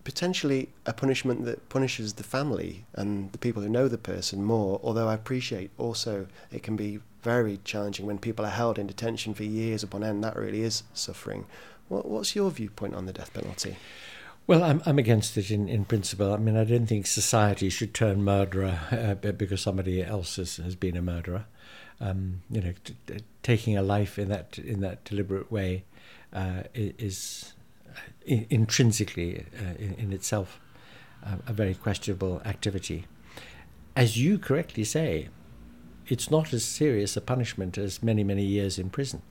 [0.08, 4.80] potentially a punishment that punishes the family and the people who know the person more.
[4.82, 9.34] Although I appreciate also it can be very challenging when people are held in detention
[9.34, 10.24] for years upon end.
[10.24, 11.44] That really is suffering.
[11.88, 13.76] What, what's your viewpoint on the death penalty?
[14.46, 16.32] Well, I'm, I'm against it in, in principle.
[16.32, 20.74] I mean, I don't think society should turn murderer uh, because somebody else has, has
[20.74, 21.44] been a murderer
[22.00, 25.84] um, you know, t- t- taking a life in that in that deliberate way
[26.32, 27.52] uh, is
[28.24, 30.60] in- intrinsically uh, in, in, itself
[31.24, 33.06] uh, a very questionable activity.
[33.96, 35.28] As you correctly say,
[36.06, 39.22] it's not as serious a punishment as many many years in prison.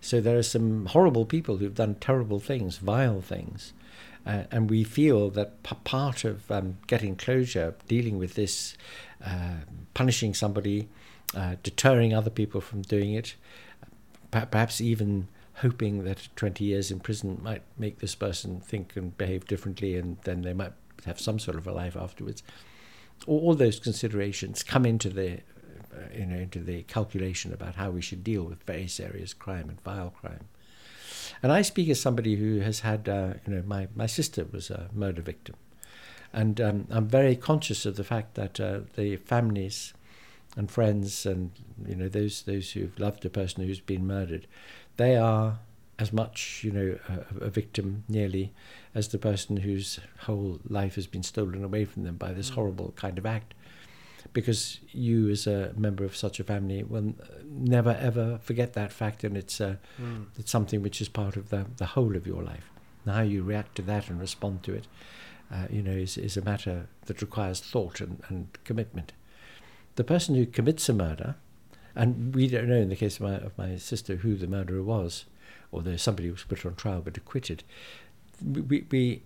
[0.00, 3.72] So there are some horrible people who've done terrible things, vile things.
[4.24, 8.76] Uh, and we feel that p- part of um, getting closure, dealing with this,
[9.24, 9.56] uh,
[9.94, 10.88] punishing somebody,
[11.34, 13.34] uh, deterring other people from doing it,
[14.30, 19.46] perhaps even hoping that 20 years in prison might make this person think and behave
[19.46, 20.72] differently and then they might
[21.04, 22.42] have some sort of a life afterwards.
[23.26, 25.40] All, those considerations come into the
[25.94, 29.68] uh, you know into the calculation about how we should deal with very serious crime
[29.68, 30.46] and vile crime.
[31.42, 34.70] And I speak as somebody who has had uh, you know my, my sister was
[34.70, 35.54] a murder victim,
[36.32, 39.92] and um, I'm very conscious of the fact that uh, the families
[40.56, 41.52] and friends and
[41.86, 44.46] you know those those who've loved a person who's been murdered,
[44.96, 45.58] they are
[45.98, 48.52] as much you know a, a, victim nearly
[48.94, 52.54] as the person whose whole life has been stolen away from them by this mm.
[52.54, 53.54] horrible kind of act.
[54.32, 57.14] because you, as a member of such a family, will
[57.50, 60.26] never ever forget that fact, and it's uh, Mm.
[60.38, 62.70] it's something which is part of the the whole of your life.
[63.04, 64.86] Now, how you react to that and respond to it,
[65.50, 69.12] uh, you know, is is a matter that requires thought and, and commitment.
[69.96, 71.34] The person who commits a murder,
[71.94, 74.82] and we don't know in the case of my of my sister who the murderer
[74.82, 75.24] was,
[75.70, 77.62] or although somebody was put on trial but acquitted.
[78.42, 79.22] We, we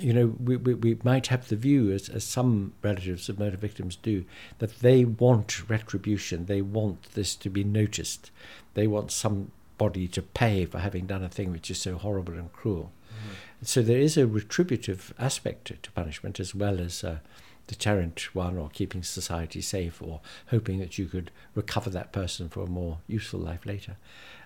[0.00, 3.56] you know, we, we, we might have the view, as, as some relatives of murder
[3.56, 4.24] victims do,
[4.58, 6.46] that they want retribution.
[6.46, 8.30] They want this to be noticed.
[8.74, 12.52] They want somebody to pay for having done a thing which is so horrible and
[12.52, 12.90] cruel.
[13.08, 13.32] Mm-hmm.
[13.62, 17.22] So there is a retributive aspect to, to punishment as well as a
[17.66, 22.62] deterrent one, or keeping society safe, or hoping that you could recover that person for
[22.62, 23.96] a more useful life later.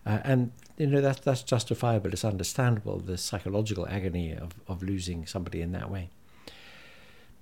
[0.06, 2.12] Uh, and you know that that's justifiable.
[2.12, 6.10] It's understandable the psychological agony of, of losing somebody in that way.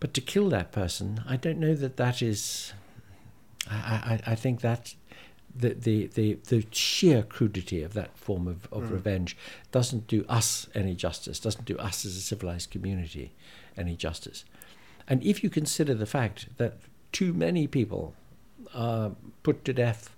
[0.01, 2.73] But to kill that person, I don't know that that is.
[3.71, 4.95] I, I, I think that
[5.55, 8.93] the, the, the, the sheer crudity of that form of, of Mm.
[8.93, 9.37] revenge
[9.73, 13.33] doesn't do us any justice, doesn't do us as a civilized community
[13.77, 14.45] any justice.
[15.09, 16.79] And if you consider the fact that
[17.12, 18.14] too many people
[18.75, 20.14] are put to death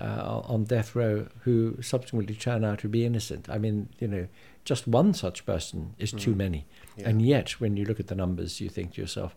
[0.00, 4.28] uh, on death row who subsequently turn out to be innocent, I mean, you know,
[4.64, 6.36] just one such person is too Mm.
[6.36, 6.66] many.
[6.96, 7.08] Yeah.
[7.08, 9.34] And yet, when you look at the numbers, you think to yourself,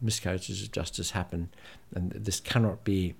[0.00, 1.50] miscarriages of justice happen,
[1.94, 3.14] and this cannot be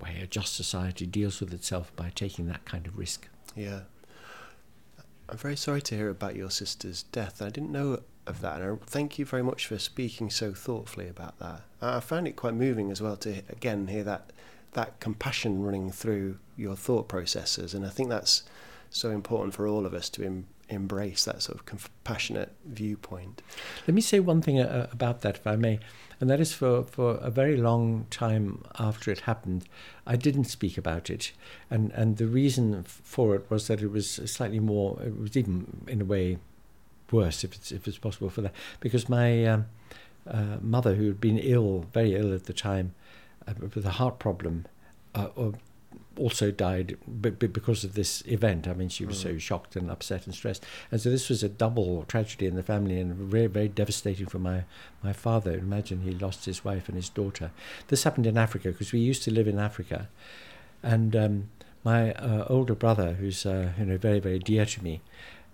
[0.00, 3.28] way a just society deals with itself by taking that kind of risk.
[3.56, 3.80] Yeah.
[5.28, 7.42] I'm very sorry to hear about your sister's death.
[7.42, 11.08] I didn't know of that, and I thank you very much for speaking so thoughtfully
[11.08, 11.62] about that.
[11.80, 14.32] I found it quite moving as well to again hear that
[14.72, 18.42] that compassion running through your thought processes, and I think that's
[18.90, 23.42] so important for all of us to em- embrace that sort of compassionate viewpoint.
[23.86, 25.80] Let me say one thing uh, about that, if I may,
[26.20, 29.64] and that is for, for a very long time after it happened,
[30.06, 31.32] I didn't speak about it,
[31.70, 35.84] and and the reason for it was that it was slightly more, it was even
[35.86, 36.38] in a way
[37.12, 39.66] worse, if it's if it's possible for that, because my um,
[40.26, 42.94] uh, mother, who had been ill, very ill at the time,
[43.46, 44.66] uh, with a heart problem,
[45.14, 45.52] uh, uh,
[46.18, 48.66] also died b- b- because of this event.
[48.66, 49.40] I mean, she was so Mm.
[49.40, 52.98] shocked and upset and stressed, and so this was a double tragedy in the family
[52.98, 54.64] and very very devastating for my
[55.02, 55.52] my father.
[55.52, 57.50] Imagine he lost his wife and his daughter.
[57.88, 60.08] This happened in Africa because we used to live in Africa,
[60.82, 61.50] and um,
[61.84, 65.00] my uh, older brother, who's uh, you know very very dear to me,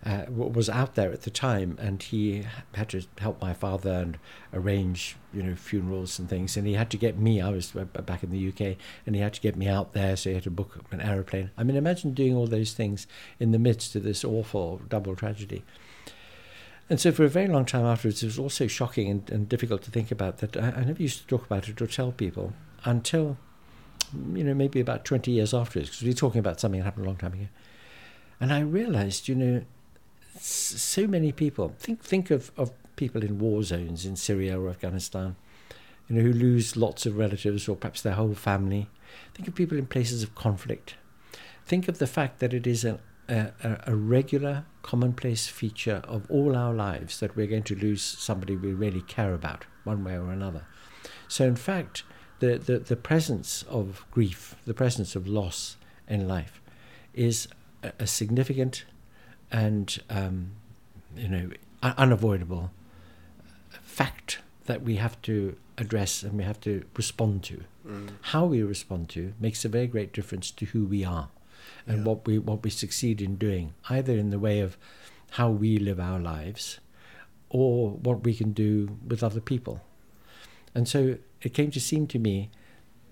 [0.04, 4.18] uh, was out there at the time, and he had to help my father and
[4.52, 7.40] arrange you know funerals and things, and he had to get me.
[7.40, 10.16] I was uh, back in the UK, and he had to get me out there,
[10.16, 11.50] so he had to book an aeroplane.
[11.56, 13.06] I mean, imagine doing all those things
[13.38, 15.62] in the midst of this awful double tragedy.
[16.90, 19.82] And so, for a very long time afterwards, it was also shocking and, and difficult
[19.82, 20.56] to think about that.
[20.56, 23.38] I, I never used to talk about it or tell people until,
[24.34, 27.08] you know, maybe about 20 years afterwards, because we're talking about something that happened a
[27.08, 27.46] long time ago.
[28.40, 29.62] And I realized, you know,
[30.38, 35.36] so many people, think, think of, of people in war zones in Syria or Afghanistan,
[36.08, 38.88] you know, who lose lots of relatives or perhaps their whole family.
[39.34, 40.96] Think of people in places of conflict.
[41.64, 43.52] Think of the fact that it is a, a,
[43.86, 48.72] a regular, commonplace feature of all our lives that we're going to lose somebody we
[48.72, 50.64] really care about, one way or another.
[51.28, 52.02] So, in fact,
[52.40, 55.76] the, the, the presence of grief, the presence of loss
[56.08, 56.60] in life,
[57.14, 57.48] is
[57.82, 58.84] a, a significant
[59.52, 60.52] and um,
[61.16, 61.50] you know
[61.82, 62.70] un- unavoidable
[63.82, 67.62] fact that we have to address and we have to respond to.
[67.86, 68.10] Mm.
[68.22, 71.28] How we respond to makes a very great difference to who we are
[71.86, 72.04] and Yeah.
[72.04, 74.76] what we what we succeed in doing, either in the way of
[75.32, 76.78] how we live our lives
[77.48, 79.80] or what we can do with other people.
[80.74, 82.50] And so it came to seem to me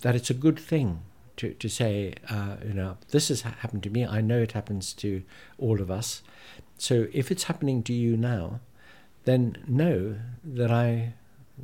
[0.03, 1.00] that it's a good thing
[1.40, 4.07] to, to say, uh, you know, this has happened to me.
[4.07, 5.22] I know it happens to
[5.59, 6.22] all of us.
[6.79, 8.61] So if it's happening to you now,
[9.24, 11.14] then know that I,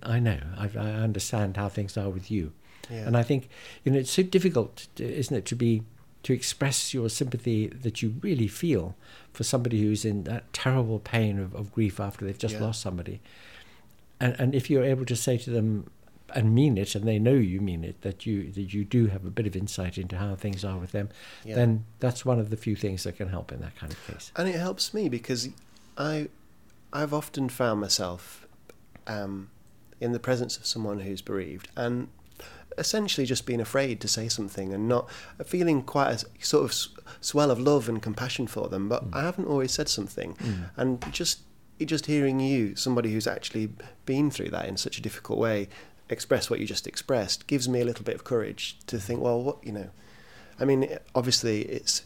[0.02, 2.52] I know, I, I understand how things are with you.
[2.90, 3.06] Yeah.
[3.06, 3.48] And I think,
[3.84, 5.82] you know, it's so difficult, to, isn't it, to be
[6.22, 8.94] to express your sympathy that you really feel
[9.32, 12.64] for somebody who's in that terrible pain of, of grief after they've just Yeah.
[12.66, 13.20] lost somebody.
[14.18, 15.88] And and if you're able to say to them
[16.34, 19.24] and mean it, and they know you mean it, that you that you do have
[19.24, 21.08] a bit of insight into how things are with them,
[21.44, 21.54] Yeah.
[21.54, 24.32] then that's one of the few things that can help in that kind of case.
[24.36, 25.48] and it helps me because
[25.96, 26.28] I,
[26.92, 28.46] I've often found myself
[29.06, 29.50] um,
[30.00, 32.08] in the presence of someone who's bereaved and
[32.78, 35.08] essentially just being afraid to say something and not
[35.46, 36.74] feeling quite a sort of
[37.22, 40.36] swell of love and compassion for them, but I haven't always said something,
[40.76, 41.40] and just
[41.84, 43.68] just hearing you, somebody who's actually
[44.06, 45.68] been through that in such a difficult way,
[46.08, 49.42] express what you just expressed gives me a little bit of courage to think, well,
[49.42, 49.90] what you know,
[50.58, 52.02] I mean, obviously, it's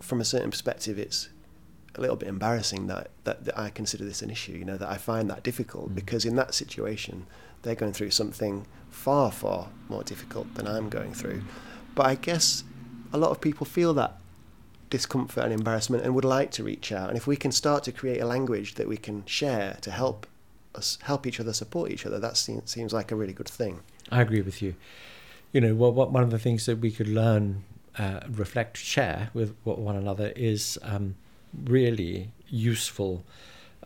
[0.00, 1.28] from a certain perspective, it's
[1.94, 4.52] a little bit embarrassing that, that, that I consider this an issue.
[4.52, 5.94] You know, that I find that difficult mm.
[5.94, 7.26] because in that situation,
[7.62, 11.42] they're going through something far, far more difficult than I'm going through.
[11.94, 12.64] But I guess
[13.12, 14.16] a lot of people feel that
[14.88, 17.08] discomfort and embarrassment and would like to reach out.
[17.08, 20.26] And if we can start to create a language that we can share to help
[21.02, 23.80] help each other, support each other, that seems, seems like a really good thing.
[24.10, 24.74] I agree with you.
[25.52, 27.64] You know, what, what one of the things that we could learn,
[27.98, 31.16] uh, reflect, share with one another is um,
[31.64, 33.24] really useful,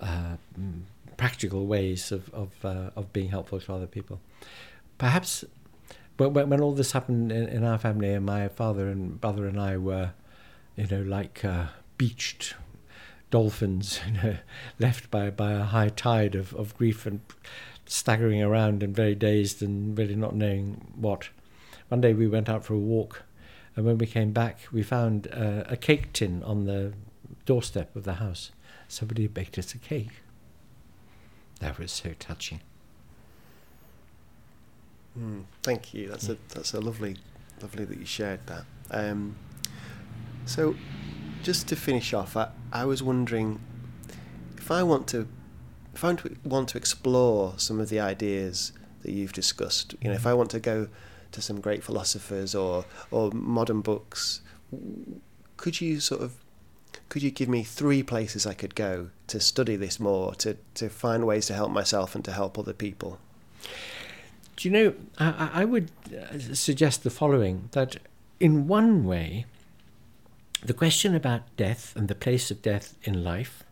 [0.01, 0.37] uh,
[1.17, 4.21] practical ways of of, uh, of being helpful to other people.
[4.99, 5.45] Perhaps
[6.17, 9.59] when, when all this happened in, in our family, and my father and brother and
[9.59, 10.11] I were,
[10.77, 11.67] you know, like uh,
[11.99, 12.55] beached
[13.35, 14.37] dolphins, you know,
[14.79, 17.19] left by, by a high tide of, of grief and
[17.85, 21.31] staggering around and very dazed and really not knowing what.
[21.89, 23.25] One day we went out for a walk,
[23.75, 26.93] and when we came back, we found uh, a cake tin on the
[27.45, 28.53] doorstep of the house.
[28.87, 30.23] Somebody had baked us a cake.
[31.59, 32.61] That was so touching.
[35.19, 36.09] Mm, thank you.
[36.09, 37.17] That's a that's a lovely,
[37.61, 38.65] lovely that you shared that.
[38.93, 39.35] Um,
[40.47, 40.77] so,
[41.45, 43.61] just to finish off, I, I was wondering
[44.57, 45.29] if I want to
[45.95, 48.73] if I want to explore some of the ideas
[49.03, 49.95] that you've discussed.
[50.01, 50.89] You know, if I want to go
[51.31, 54.41] to some great philosophers or or modern books,
[55.57, 56.33] could you sort of
[57.09, 60.89] could you give me three places I could go to study this more, to, to
[60.89, 63.19] find ways to help myself and to help other people?
[64.57, 67.97] Do you know, I, I would uh, suggest the following that
[68.41, 69.47] in one way,
[70.65, 73.65] the question about death and the place of death in life.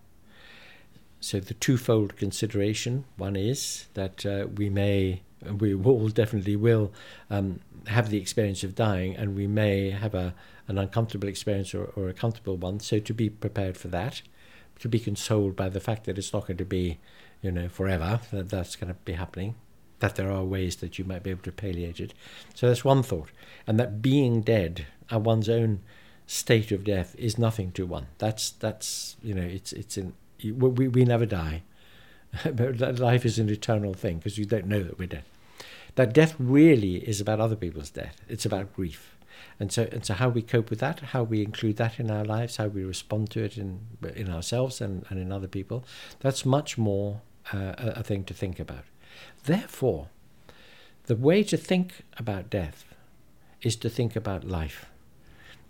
[1.21, 5.23] So, the twofold consideration one is that uh, we may,
[5.59, 6.93] we all definitely will
[7.31, 10.35] um, have the experience of dying, and we may have a,
[10.69, 12.81] an uncomfortable experience or, or a comfortable one.
[12.81, 14.21] So, to be prepared for that,
[14.81, 16.99] to be consoled by the fact that it's not going to be,
[17.41, 19.55] you know, forever, that that's going to be happening
[20.01, 22.13] that there are ways that you might be able to palliate it.
[22.55, 23.31] So that's one thought.
[23.69, 25.79] And that being dead and one's own
[26.33, 28.07] state of death is nothing to one.
[28.19, 31.63] That's, that's you know, it's, it's in, we, we never die.
[32.55, 35.25] but life is an eternal thing because you don't know that we're dead.
[35.97, 38.23] That death really is about other people's death.
[38.29, 39.15] It's about grief.
[39.61, 42.25] And so, and so how we cope with that, how we include that in our
[42.25, 43.81] lives, how we respond to it in,
[44.17, 45.85] in ourselves and, and in other people,
[46.21, 47.21] that's much more
[47.53, 48.85] uh, a, a thing to think about.
[49.45, 50.09] Therefore,
[51.05, 52.87] the way to think about death
[53.61, 54.87] is to think about life.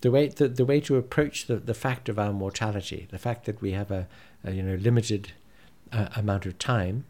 [0.03, 3.47] The way, the, the way to approach the, the fact of our mortality, the fact
[3.47, 4.07] that we have a,
[4.45, 5.33] a you know limited
[5.93, 7.05] uh, amount of time,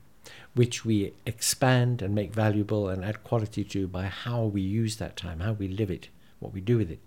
[0.54, 5.16] which we expand and make valuable and add quality to by how we use that
[5.16, 7.00] time, how we live it, what we do with it.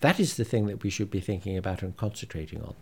[0.00, 2.74] That is the thing that we should be thinking about and concentrating on.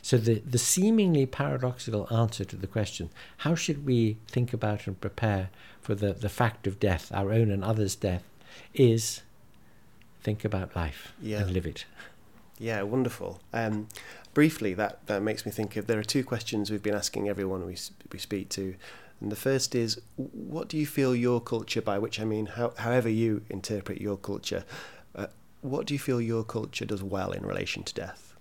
[0.00, 5.00] So the, the seemingly paradoxical answer to the question, how should we think about and
[5.00, 8.22] prepare for the, the fact of death, our own and others' death,
[8.74, 9.22] is
[10.22, 11.40] think about life yeah.
[11.40, 11.84] and live it.
[12.58, 13.40] Yeah, wonderful.
[13.52, 13.88] Um,
[14.34, 17.66] briefly, that, that makes me think of there are two questions we've been asking everyone
[17.66, 17.76] we,
[18.12, 18.76] we speak to.
[19.20, 22.72] And the first is, what do you feel your culture, by which I mean how,
[22.76, 24.64] however you interpret your culture,
[25.14, 25.26] uh,
[25.60, 28.34] what do you feel your culture does well in relation to death?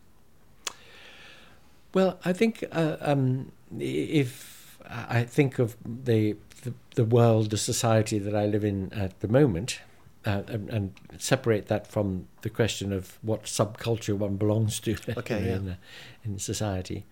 [1.94, 8.18] Well, I think uh, um, if I think of the, the, the world, the society
[8.20, 9.80] that I live in at the moment,
[10.26, 15.46] uh, and, and, separate that from the question of what subculture one belongs to okay,
[15.48, 15.56] yeah.
[15.56, 15.78] in,
[16.24, 17.06] in society,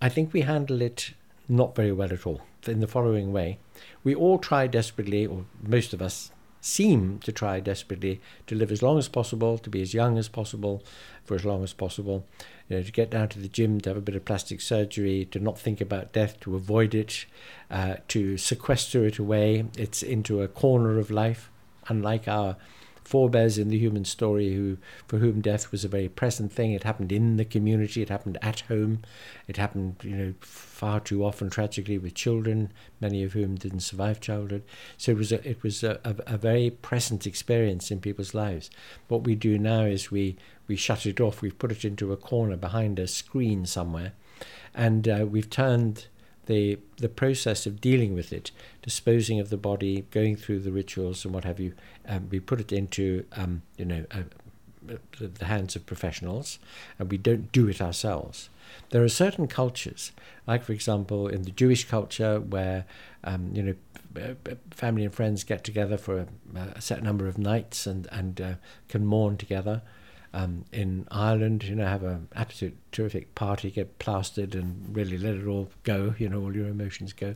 [0.00, 1.12] I think we handle it
[1.48, 2.40] not very well at all.
[2.66, 3.58] In the following way,
[4.04, 6.30] we all try desperately, or most of us
[6.60, 10.28] seem to try desperately to live as long as possible, to be as young as
[10.28, 10.82] possible
[11.24, 12.24] for as long as possible,
[12.68, 15.26] you know, to get down to the gym, to have a bit of plastic surgery,
[15.30, 17.26] to not think about death, to avoid it,
[17.70, 19.64] uh, to sequester it away.
[19.76, 21.50] It's into a corner of life,
[21.88, 22.56] unlike our
[23.04, 26.72] forebears in the human story who for whom death was a very present thing.
[26.72, 28.02] It happened in the community.
[28.02, 29.02] It happened at home.
[29.48, 34.20] It happened you know far too often tragically with children many of whom didn't survive
[34.20, 34.62] childhood.
[34.96, 38.70] So it was a, it was a, a, a very present experience in people's lives.
[39.08, 40.36] What we do now is we
[40.68, 41.42] we shut it off.
[41.42, 44.12] We've put it into a corner behind a screen somewhere.
[44.74, 46.06] And uh, we've turned
[46.46, 48.50] the the process of dealing with it,
[48.82, 51.72] disposing of the body, going through the rituals and what have you,
[52.08, 54.22] um, we put it into um, you know uh,
[55.18, 56.58] the hands of professionals,
[56.98, 58.48] and we don't do it ourselves.
[58.90, 60.12] There are certain cultures,
[60.46, 62.84] like for example in the Jewish culture, where
[63.24, 64.34] Um, you know,
[64.70, 66.26] family and friends get together for a,
[66.76, 68.54] a set number of nights and and uh,
[68.88, 69.80] can mourn together.
[70.34, 75.34] Um, in Ireland, you know, have an absolute terrific party, get plastered and really let
[75.34, 77.34] it all go, you know, all your emotions go.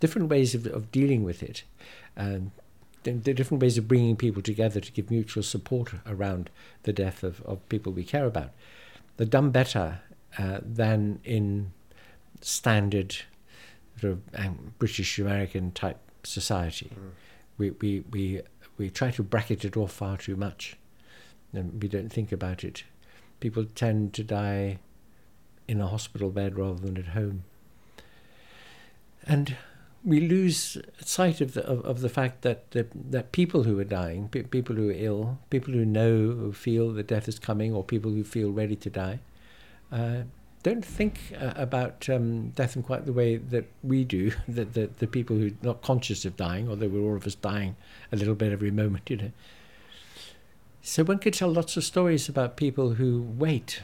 [0.00, 1.64] Different ways of, of dealing with it.
[2.16, 2.52] Um,
[3.02, 6.50] the, the different ways of bringing people together to give mutual support around
[6.84, 8.50] the death of, of people we care about.
[9.16, 10.00] They're done better
[10.38, 11.72] uh, than in
[12.40, 13.16] standard
[14.00, 16.90] sort of um, British American type society.
[16.94, 17.10] Mm.
[17.58, 18.40] We, we, we,
[18.78, 20.76] we try to bracket it off far too much
[21.52, 22.84] and we don't think about it.
[23.40, 24.78] People tend to die
[25.66, 27.44] in a hospital bed rather than at home.
[29.26, 29.56] And
[30.04, 33.84] we lose sight of the of, of the fact that the, that people who are
[33.84, 37.74] dying, pe- people who are ill, people who know who feel that death is coming,
[37.74, 39.20] or people who feel ready to die,
[39.92, 40.22] uh,
[40.62, 44.32] don't think uh, about um, death in quite the way that we do.
[44.48, 47.34] That the, the people who are not conscious of dying, although we're all of us
[47.34, 47.76] dying
[48.10, 49.32] a little bit every moment, you know.
[50.82, 53.82] So one could tell lots of stories about people who wait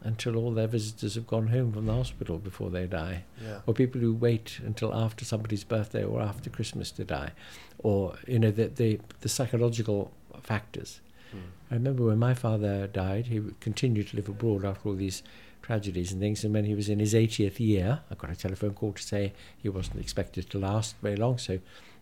[0.00, 3.58] until all their visitors have gone home from the hospital before they die, yeah.
[3.66, 7.32] or people who wait until after somebody's birthday or after Christmas to die,
[7.78, 10.12] or you know the the, the psychological
[10.42, 11.00] factors.
[11.34, 11.40] Mm.
[11.70, 15.22] I remember when my father died, he continued to live abroad after all these
[15.62, 16.44] tragedies and things.
[16.44, 19.32] And when he was in his 80th year, I got a telephone call to say
[19.60, 21.38] he wasn't expected to last very long.
[21.38, 21.58] So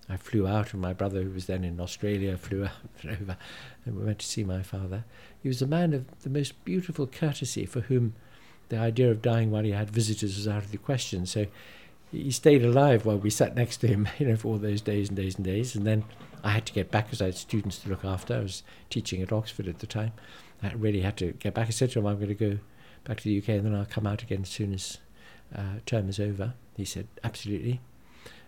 [0.08, 2.72] I flew out, and my brother, who was then in Australia, flew out
[3.04, 3.36] over,
[3.84, 5.04] and we went to see my father.
[5.42, 8.14] He was a man of the most beautiful courtesy, for whom
[8.68, 11.26] the idea of dying while he had visitors was out of the question.
[11.26, 11.46] So
[12.10, 15.08] he stayed alive while we sat next to him, you know, for all those days
[15.08, 15.74] and days and days.
[15.74, 16.04] And then
[16.42, 18.34] I had to get back because I had students to look after.
[18.34, 20.12] I was teaching at Oxford at the time.
[20.62, 21.68] I really had to get back.
[21.68, 22.58] I said to him, I'm going to go
[23.04, 24.98] back to the UK and then I'll come out again as soon as
[25.54, 26.54] uh, term is over.
[26.76, 27.80] He said, absolutely.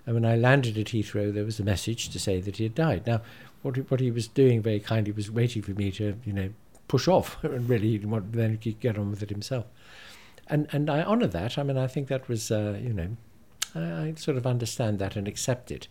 [0.07, 2.75] And when I landed at Heathrow, there was a message to say that he had
[2.75, 3.07] died.
[3.07, 3.23] Now,
[3.63, 6.51] what he, what he was doing very kindly was waiting for me to, you know,
[6.87, 9.67] push off and really then he could get on with it himself.
[10.47, 11.59] And and I honour that.
[11.59, 13.17] I mean, I think that was, uh, you know,
[13.75, 15.89] I, I sort of understand that and accept it.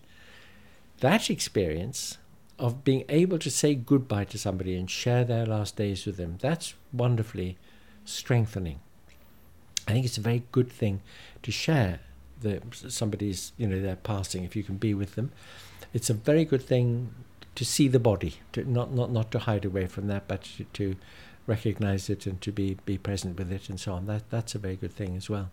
[1.01, 2.17] That experience
[2.57, 6.37] of being able to say goodbye to somebody and share their last days with them,
[6.39, 7.57] that's wonderfully
[8.05, 8.79] strengthening.
[9.87, 11.01] I think it's a very good thing
[11.43, 11.99] to share
[12.45, 15.31] the somebody's you know they're passing if you can be with them.
[15.93, 17.13] It's a very good thing
[17.55, 20.63] to see the body to not not not to hide away from that but to,
[20.65, 20.95] to
[21.47, 24.05] recognize it and to be be present with it and so on.
[24.05, 25.51] That that's a very good thing as well.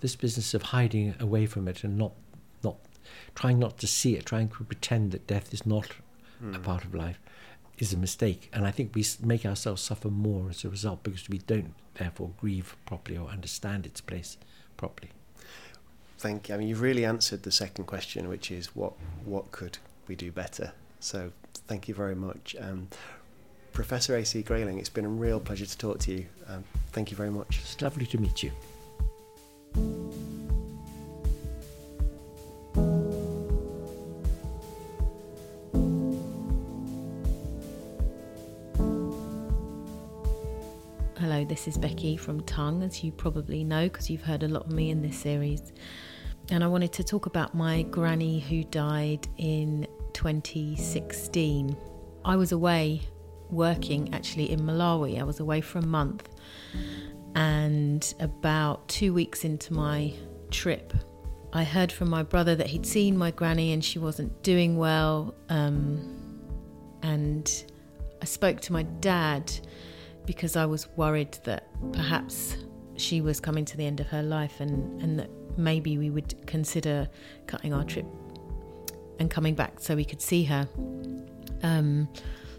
[0.00, 2.12] This business of hiding away from it and not
[2.64, 2.76] not
[3.34, 5.88] trying not to see it trying to pretend that death is not
[6.42, 6.54] mm.
[6.54, 7.20] a part of life
[7.78, 8.48] is a mistake.
[8.52, 12.30] And i think we make ourselves suffer more as a result because we don't therefore
[12.40, 14.36] grieve properly or understand its place
[14.76, 15.10] properly
[16.18, 16.54] thank you.
[16.54, 18.92] I mean, you've really answered the second question, which is what
[19.24, 20.72] what could we do better.
[21.00, 21.32] So
[21.68, 22.56] thank you very much.
[22.60, 22.88] Um,
[23.72, 24.42] Professor A.C.
[24.42, 26.26] Grayling, it's been a real pleasure to talk to you.
[26.48, 27.58] Um, thank you very much.
[27.58, 30.05] It's lovely to meet you.
[41.56, 44.72] This is Becky from Tunng, as you probably know because you've heard a lot of
[44.72, 45.72] me in this series
[46.50, 51.74] and I wanted to talk about my granny who died in 2016.
[52.26, 53.00] I was away
[53.48, 55.18] working actually in Malawi.
[55.18, 56.28] I was away for a month,
[57.34, 60.12] and about two weeks into my
[60.50, 60.92] trip,
[61.54, 65.34] I heard from my brother that he'd seen my granny and she wasn't doing well.
[65.48, 66.38] Um,
[67.02, 67.50] and
[68.20, 69.50] I spoke to my dad
[70.26, 72.56] because I was worried that perhaps
[72.96, 76.46] she was coming to the end of her life and, and that maybe we would
[76.46, 77.08] consider
[77.46, 78.06] cutting our trip
[79.18, 80.68] and coming back so we could see her.
[81.62, 82.08] Um,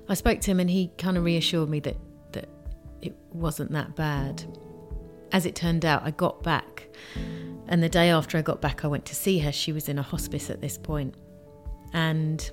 [0.09, 1.97] I spoke to him and he kind of reassured me that,
[2.31, 2.49] that
[3.01, 4.43] it wasn't that bad.
[5.31, 6.87] As it turned out, I got back,
[7.67, 9.51] and the day after I got back, I went to see her.
[9.51, 11.15] She was in a hospice at this point,
[11.91, 12.49] and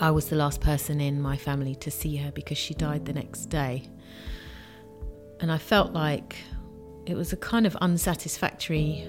[0.00, 3.12] I was the last person in my family to see her because she died the
[3.12, 3.84] next day.
[5.40, 6.36] And I felt like
[7.06, 9.06] it was a kind of unsatisfactory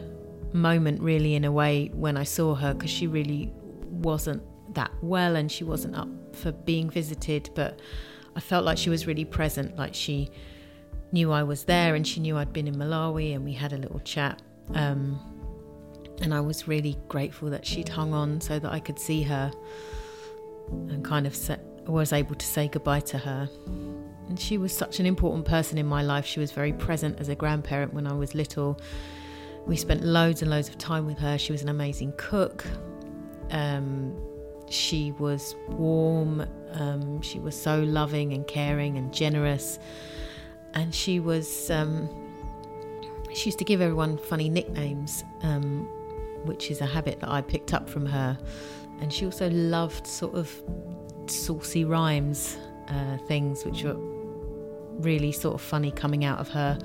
[0.54, 3.52] moment, really, in a way, when I saw her, because she really
[3.90, 4.44] wasn't
[4.76, 7.50] that well and she wasn't up for being visited.
[7.56, 7.80] But
[8.36, 10.30] I felt like she was really present, like she
[11.12, 13.78] knew I was there and she knew I'd been in Malawi and we had a
[13.78, 14.42] little chat.
[14.74, 15.20] Um,
[16.22, 19.52] and I was really grateful that she'd hung on so that I could see her
[20.72, 21.38] and kind of
[21.88, 23.50] was able to say goodbye to her.
[24.28, 26.26] And she was such an important person in my life.
[26.26, 28.80] She was very present as a grandparent when I was little
[29.70, 31.38] we spent loads and loads of time with her.
[31.38, 32.66] She was an amazing cook.
[33.52, 34.16] Um,
[34.68, 36.46] she was warm.
[36.72, 39.80] Um, she was so loving and caring and generous.
[40.74, 41.70] And she was.
[41.70, 42.10] Um,
[43.34, 45.88] she used to give everyone funny nicknames, um,
[46.46, 48.40] which is a habit that I picked up from her.
[49.02, 50.52] And she also loved sort of
[51.28, 53.96] saucy rhymes, uh, things which were
[55.00, 56.78] really sort of funny coming out of her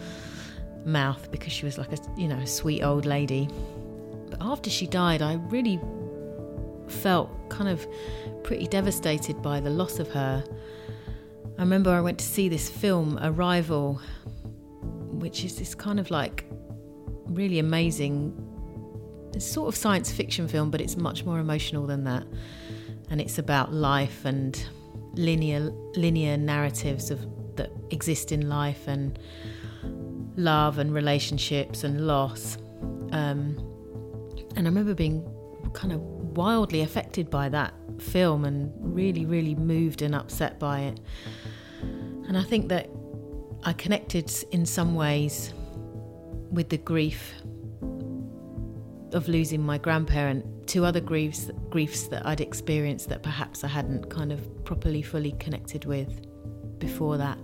[0.84, 3.48] mouth because she was like a you know a sweet old lady.
[4.30, 5.80] But after she died, I really
[6.88, 7.86] felt kind of
[8.42, 10.44] pretty devastated by the loss of her.
[11.56, 14.00] I remember I went to see this film, Arrival,
[15.10, 16.44] which is this kind of like
[17.26, 18.34] really amazing,
[19.34, 22.24] it's sort of science fiction film, but it's much more emotional than that.
[23.10, 24.64] And it's about life and
[25.14, 27.24] linear linear narratives of
[27.56, 29.18] that exist in life and
[30.36, 32.56] love and relationships and loss.
[33.12, 33.56] Um,
[34.56, 35.28] and I remember being
[35.72, 41.00] kind of wildly affected by that film and really, really moved and upset by it.
[42.26, 42.88] And I think that
[43.62, 45.52] I connected in some ways
[46.50, 47.34] with the grief
[49.14, 54.10] of losing my grandparent to other griefs griefs that I'd experienced that perhaps I hadn't
[54.10, 56.20] kind of properly fully connected with
[56.78, 57.38] before that.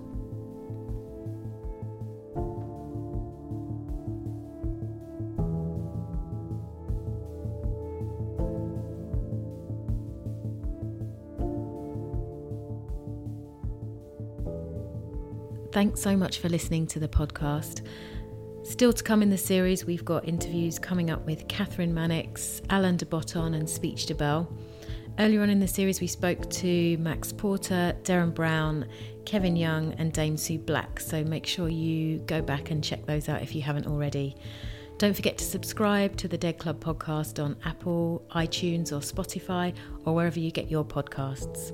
[15.73, 17.87] Thanks so much for listening to the podcast.
[18.71, 22.97] Still to come in the series, we've got interviews coming up with Kathryn Mannix, Alain
[22.97, 24.47] de Botton, and Speech Debelle.
[25.19, 28.87] Earlier on in the series, we spoke to Max Porter, Derren Brown,
[29.25, 31.01] Kevin Young, and Dame Sue Black.
[31.01, 34.37] So make sure you go back and check those out if you haven't already.
[34.99, 40.15] Don't forget to subscribe to the Dead Club podcast on Apple, iTunes, or Spotify, or
[40.15, 41.73] wherever you get your podcasts.